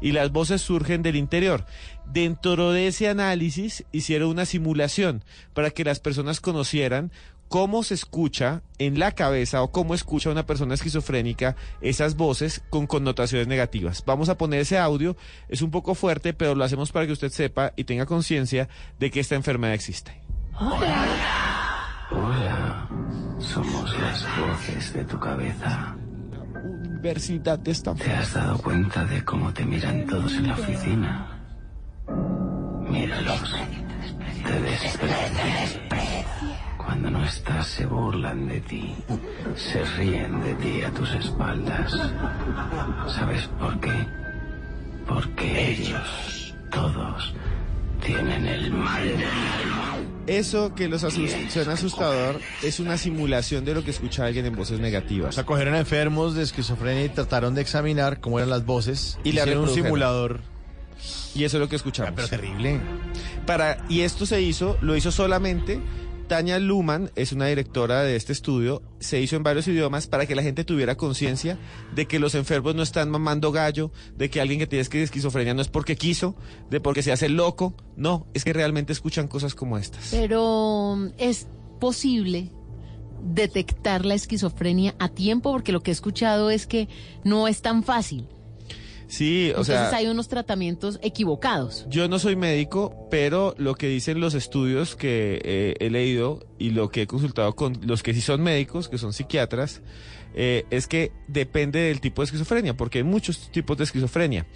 [0.00, 1.64] y las voces surgen del interior.
[2.06, 5.24] Dentro de ese análisis hicieron una simulación
[5.54, 7.10] para que las personas conocieran
[7.48, 12.86] cómo se escucha en la cabeza o cómo escucha una persona esquizofrénica esas voces con
[12.86, 14.02] connotaciones negativas.
[14.06, 15.16] Vamos a poner ese audio,
[15.48, 18.68] es un poco fuerte, pero lo hacemos para que usted sepa y tenga conciencia
[18.98, 20.20] de que esta enfermedad existe.
[22.10, 22.88] Hola,
[23.38, 25.96] somos las voces de tu cabeza.
[26.62, 28.06] Universidad de Stanford.
[28.06, 31.40] ¿Te has dado cuenta de cómo te miran todos en la oficina?
[32.88, 33.54] Míralos.
[34.44, 36.55] Te desprecian.
[36.86, 38.94] Cuando no estás se burlan de ti.
[39.56, 41.92] Se ríen de ti a tus espaldas.
[43.08, 43.90] ¿Sabes por qué?
[45.06, 47.34] Porque ellos, todos,
[48.04, 50.06] tienen el mal del mal.
[50.28, 54.56] Eso que los asus- suena asustador es una simulación de lo que escucha alguien en
[54.56, 55.30] voces negativas.
[55.30, 59.18] O sea, cogieron a enfermos de esquizofrenia y trataron de examinar cómo eran las voces.
[59.24, 60.40] Y la hicieron un simulador.
[61.34, 62.12] Y eso es lo que escuchamos.
[62.16, 62.80] Pero terrible.
[63.44, 65.78] Para, y esto se hizo, lo hizo solamente
[66.26, 70.34] Tania Luman, es una directora de este estudio, se hizo en varios idiomas para que
[70.34, 71.58] la gente tuviera conciencia
[71.94, 75.54] de que los enfermos no están mamando gallo, de que alguien que tiene esqui- esquizofrenia
[75.54, 76.34] no es porque quiso,
[76.70, 80.08] de porque se hace loco, no, es que realmente escuchan cosas como estas.
[80.10, 81.46] Pero mm, es
[81.80, 82.50] posible
[83.22, 86.88] detectar la esquizofrenia a tiempo porque lo que he escuchado es que
[87.24, 88.28] no es tan fácil.
[89.08, 89.96] Sí, o Entonces sea...
[89.96, 91.86] hay unos tratamientos equivocados.
[91.88, 96.70] Yo no soy médico, pero lo que dicen los estudios que eh, he leído y
[96.70, 99.82] lo que he consultado con los que sí son médicos, que son psiquiatras,
[100.34, 104.46] eh, es que depende del tipo de esquizofrenia, porque hay muchos tipos de esquizofrenia.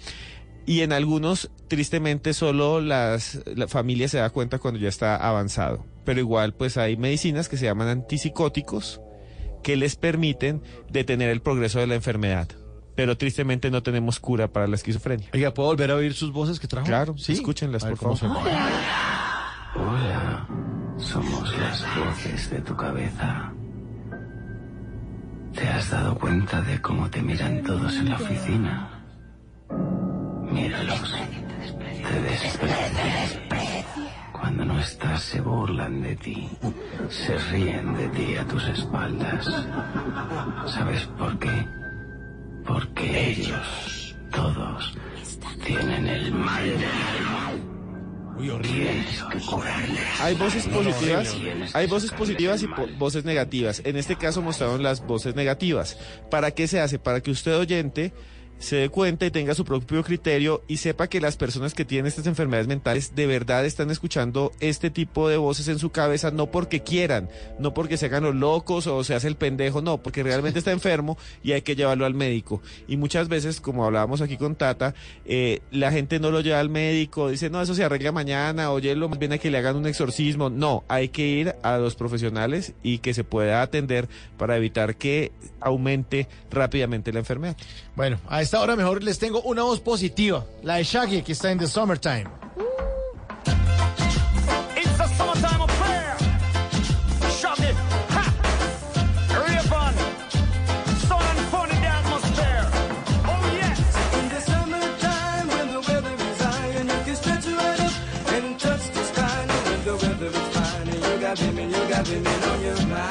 [0.65, 5.85] Y en algunos, tristemente, solo las, la familia se da cuenta cuando ya está avanzado.
[6.05, 9.01] Pero igual, pues hay medicinas que se llaman antipsicóticos
[9.63, 12.47] que les permiten detener el progreso de la enfermedad.
[12.95, 15.29] Pero tristemente no tenemos cura para la esquizofrenia.
[15.33, 16.85] Oiga, ¿puedo volver a oír sus voces que trajo?
[16.87, 17.33] Claro, sí.
[17.33, 18.17] escúchenlas, ver por favor.
[18.17, 18.35] suena.
[19.75, 20.47] Hola,
[20.97, 23.53] somos las voces de tu cabeza.
[25.53, 28.89] ¿Te has dado cuenta de cómo te miran todos en la oficina?
[30.51, 31.13] Míralos.
[32.09, 33.85] Te desprecian.
[34.33, 36.49] Cuando no estás se burlan de ti.
[37.09, 39.45] Se ríen de ti a tus espaldas.
[40.67, 41.67] ¿Sabes por qué?
[42.65, 44.93] Porque ellos, todos,
[45.65, 46.79] tienen el mal del
[47.25, 48.61] mal.
[48.63, 49.99] Tienes que curarles.
[50.21, 51.35] Hay voces positivas,
[51.73, 53.81] hay voces positivas y po- voces negativas.
[53.85, 55.95] En este caso mostraron las voces negativas.
[56.31, 56.97] ¿Para qué se hace?
[56.97, 58.13] Para que usted oyente
[58.61, 62.05] se dé cuenta y tenga su propio criterio y sepa que las personas que tienen
[62.05, 66.51] estas enfermedades mentales de verdad están escuchando este tipo de voces en su cabeza no
[66.51, 67.27] porque quieran,
[67.59, 70.71] no porque se hagan los locos o se hace el pendejo, no, porque realmente está
[70.71, 72.61] enfermo y hay que llevarlo al médico.
[72.87, 74.93] Y muchas veces, como hablábamos aquí con Tata,
[75.25, 78.95] eh, la gente no lo lleva al médico, dice, no, eso se arregla mañana, oye,
[78.95, 80.49] lo más bien a que le hagan un exorcismo.
[80.49, 84.07] No, hay que ir a los profesionales y que se pueda atender
[84.37, 87.57] para evitar que aumente rápidamente la enfermedad.
[87.95, 88.19] Bueno,
[88.51, 91.67] esta hora mejor les tengo una voz positiva, la de Shaggy que está en The
[91.67, 92.25] Summertime.
[94.75, 96.17] It's the summertime affair.
[97.39, 97.75] Shove it.
[98.09, 98.33] Ha!
[99.39, 99.93] Rayfun.
[101.07, 102.67] Sun and fun in the atmosphere.
[103.23, 103.79] Oh, yes.
[104.19, 107.93] In the summertime when the weather is high and you can stretch right up
[108.33, 109.45] and touch the sky.
[109.47, 112.87] And when the weather is fine and you got women, you got women on your
[112.87, 113.10] mind.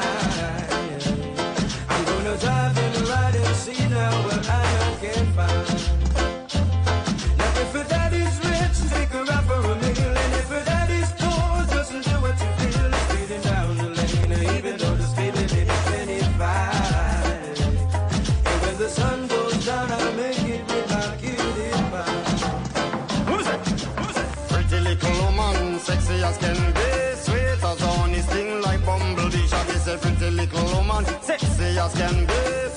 [30.21, 32.70] Pretty little woman, sexy as can be,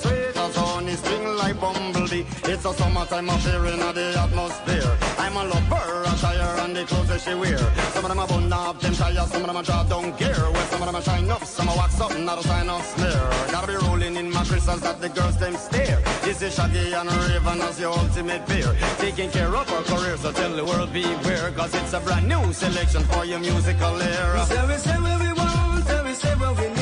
[2.55, 4.97] It's a summertime affair in the atmosphere.
[5.19, 7.57] I'm a lover, attire and the clothes that she wear.
[7.91, 10.39] Some of them are bun up, them tires, some of them are down gear.
[10.39, 12.81] Well, some of them are shine up, some are wax up, not a sign of
[12.85, 13.19] smear.
[13.51, 16.01] Gotta be rolling in my crystals that the girls them stare.
[16.23, 18.73] This is Shaggy and Raven as your ultimate peer.
[18.99, 21.51] Taking care of our career, so tell the world beware.
[21.51, 24.45] Cause it's a brand new selection for your musical era.
[24.45, 26.74] So we say what we want, we say what we we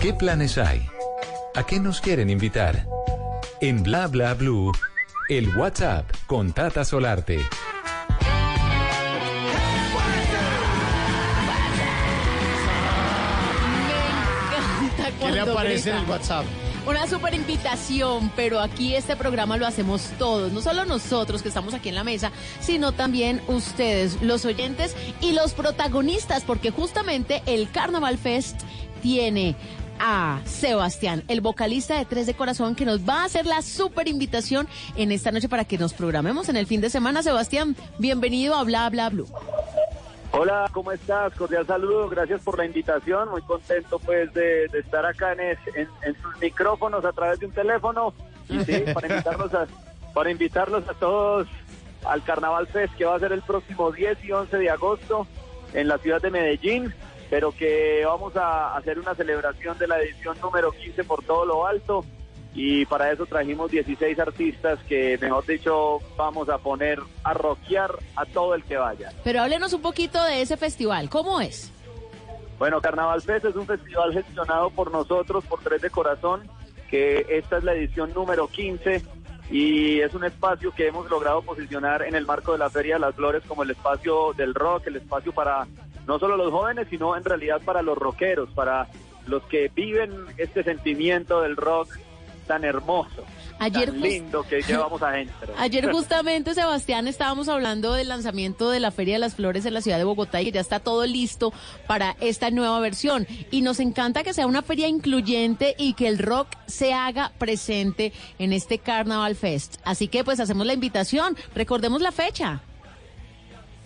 [0.00, 0.86] ¿Qué planes hay?
[1.54, 2.86] ¿A qué nos quieren invitar?
[3.60, 4.72] En Bla Bla Blue,
[5.28, 7.40] el WhatsApp con Tata Solarte.
[14.84, 16.44] encanta ¿Qué le cuando aparece en el WhatsApp?
[16.86, 21.72] Una super invitación, pero aquí este programa lo hacemos todos, no solo nosotros que estamos
[21.72, 22.30] aquí en la mesa,
[22.60, 28.60] sino también ustedes, los oyentes y los protagonistas, porque justamente el Carnaval Fest
[29.08, 29.54] tiene
[30.00, 34.08] a Sebastián, el vocalista de Tres de Corazón, que nos va a hacer la super
[34.08, 37.22] invitación en esta noche para que nos programemos en el fin de semana.
[37.22, 39.28] Sebastián, bienvenido a Bla Bla Blue.
[40.32, 41.34] Hola, ¿cómo estás?
[41.34, 45.58] Cordial saludo, gracias por la invitación, muy contento pues de, de estar acá en, es-
[45.76, 48.14] en- en sus micrófonos a través de un teléfono
[48.48, 49.66] y sí, para invitarlos a,
[50.14, 51.46] para invitarlos a todos
[52.06, 55.26] al Carnaval Fest que va a ser el próximo 10 y 11 de agosto
[55.74, 56.94] en la ciudad de Medellín,
[57.30, 61.66] pero que vamos a hacer una celebración de la edición número 15 por todo lo
[61.66, 62.04] alto
[62.54, 68.24] y para eso trajimos 16 artistas que, mejor dicho, vamos a poner a rockear a
[68.26, 69.12] todo el que vaya.
[69.24, 71.72] Pero háblenos un poquito de ese festival, ¿cómo es?
[72.58, 76.48] Bueno, Carnaval Fest es un festival gestionado por nosotros, por Tres de Corazón,
[76.88, 79.02] que esta es la edición número 15
[79.50, 83.00] y es un espacio que hemos logrado posicionar en el marco de la Feria de
[83.00, 85.66] las Flores como el espacio del rock, el espacio para
[86.06, 88.88] no solo los jóvenes, sino en realidad para los rockeros, para
[89.26, 91.88] los que viven este sentimiento del rock
[92.46, 93.24] tan hermoso,
[93.58, 95.54] Ayer tan lindo que llevamos adentro.
[95.56, 99.80] Ayer justamente, Sebastián, estábamos hablando del lanzamiento de la Feria de las Flores en la
[99.80, 101.52] ciudad de Bogotá y que ya está todo listo
[101.86, 103.26] para esta nueva versión.
[103.50, 108.12] Y nos encanta que sea una feria incluyente y que el rock se haga presente
[108.38, 109.76] en este Carnaval Fest.
[109.84, 111.36] Así que pues hacemos la invitación.
[111.54, 112.60] Recordemos la fecha.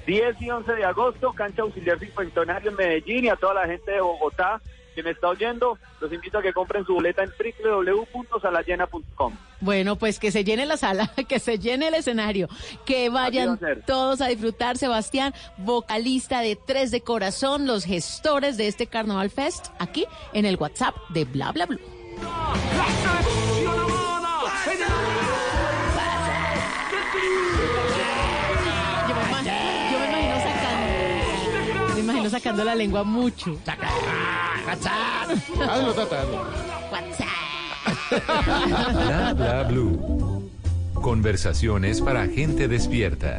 [0.08, 3.90] 10 y 11 de agosto, cancha auxiliar cincuentenario en Medellín y a toda la gente
[3.90, 4.58] de Bogotá
[4.94, 7.30] que me está oyendo, los invito a que compren su boleta en
[7.62, 9.34] www.salayena.com.
[9.60, 12.48] Bueno, pues que se llene la sala, que se llene el escenario,
[12.86, 14.78] que vayan a todos a disfrutar.
[14.78, 20.56] Sebastián, vocalista de Tres de Corazón, los gestores de este Carnaval Fest, aquí en el
[20.56, 21.80] WhatsApp de Bla Bla Blue.
[32.28, 33.58] Sacando, la lengua mucho.
[35.68, 36.24] Hazlo, Tata.
[36.92, 37.48] WhatsApp.
[39.06, 40.50] Bla bla blue.
[40.94, 43.36] Conversaciones para gente despierta.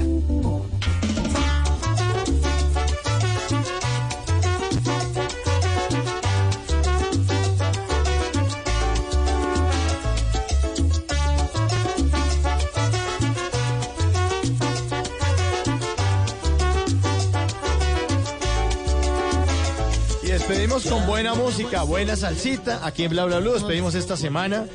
[20.88, 22.86] Con buena música, buena salsita.
[22.86, 24.66] Aquí en Bla Bla Blue despedimos esta semana.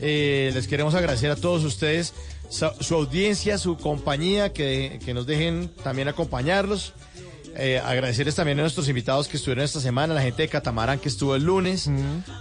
[0.00, 2.12] Eh, les queremos agradecer a todos ustedes
[2.48, 6.94] su, su audiencia, su compañía, que, que nos dejen también acompañarlos.
[7.56, 10.98] Eh, agradecerles también a nuestros invitados que estuvieron esta semana, a la gente de Catamarán
[10.98, 11.88] que estuvo el lunes,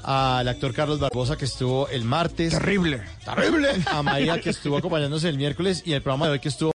[0.02, 2.54] al actor Carlos Barbosa que estuvo el martes.
[2.54, 3.04] Terrible.
[3.24, 3.70] Terrible.
[3.86, 6.72] A María que estuvo acompañándose el miércoles y el programa de hoy que estuvo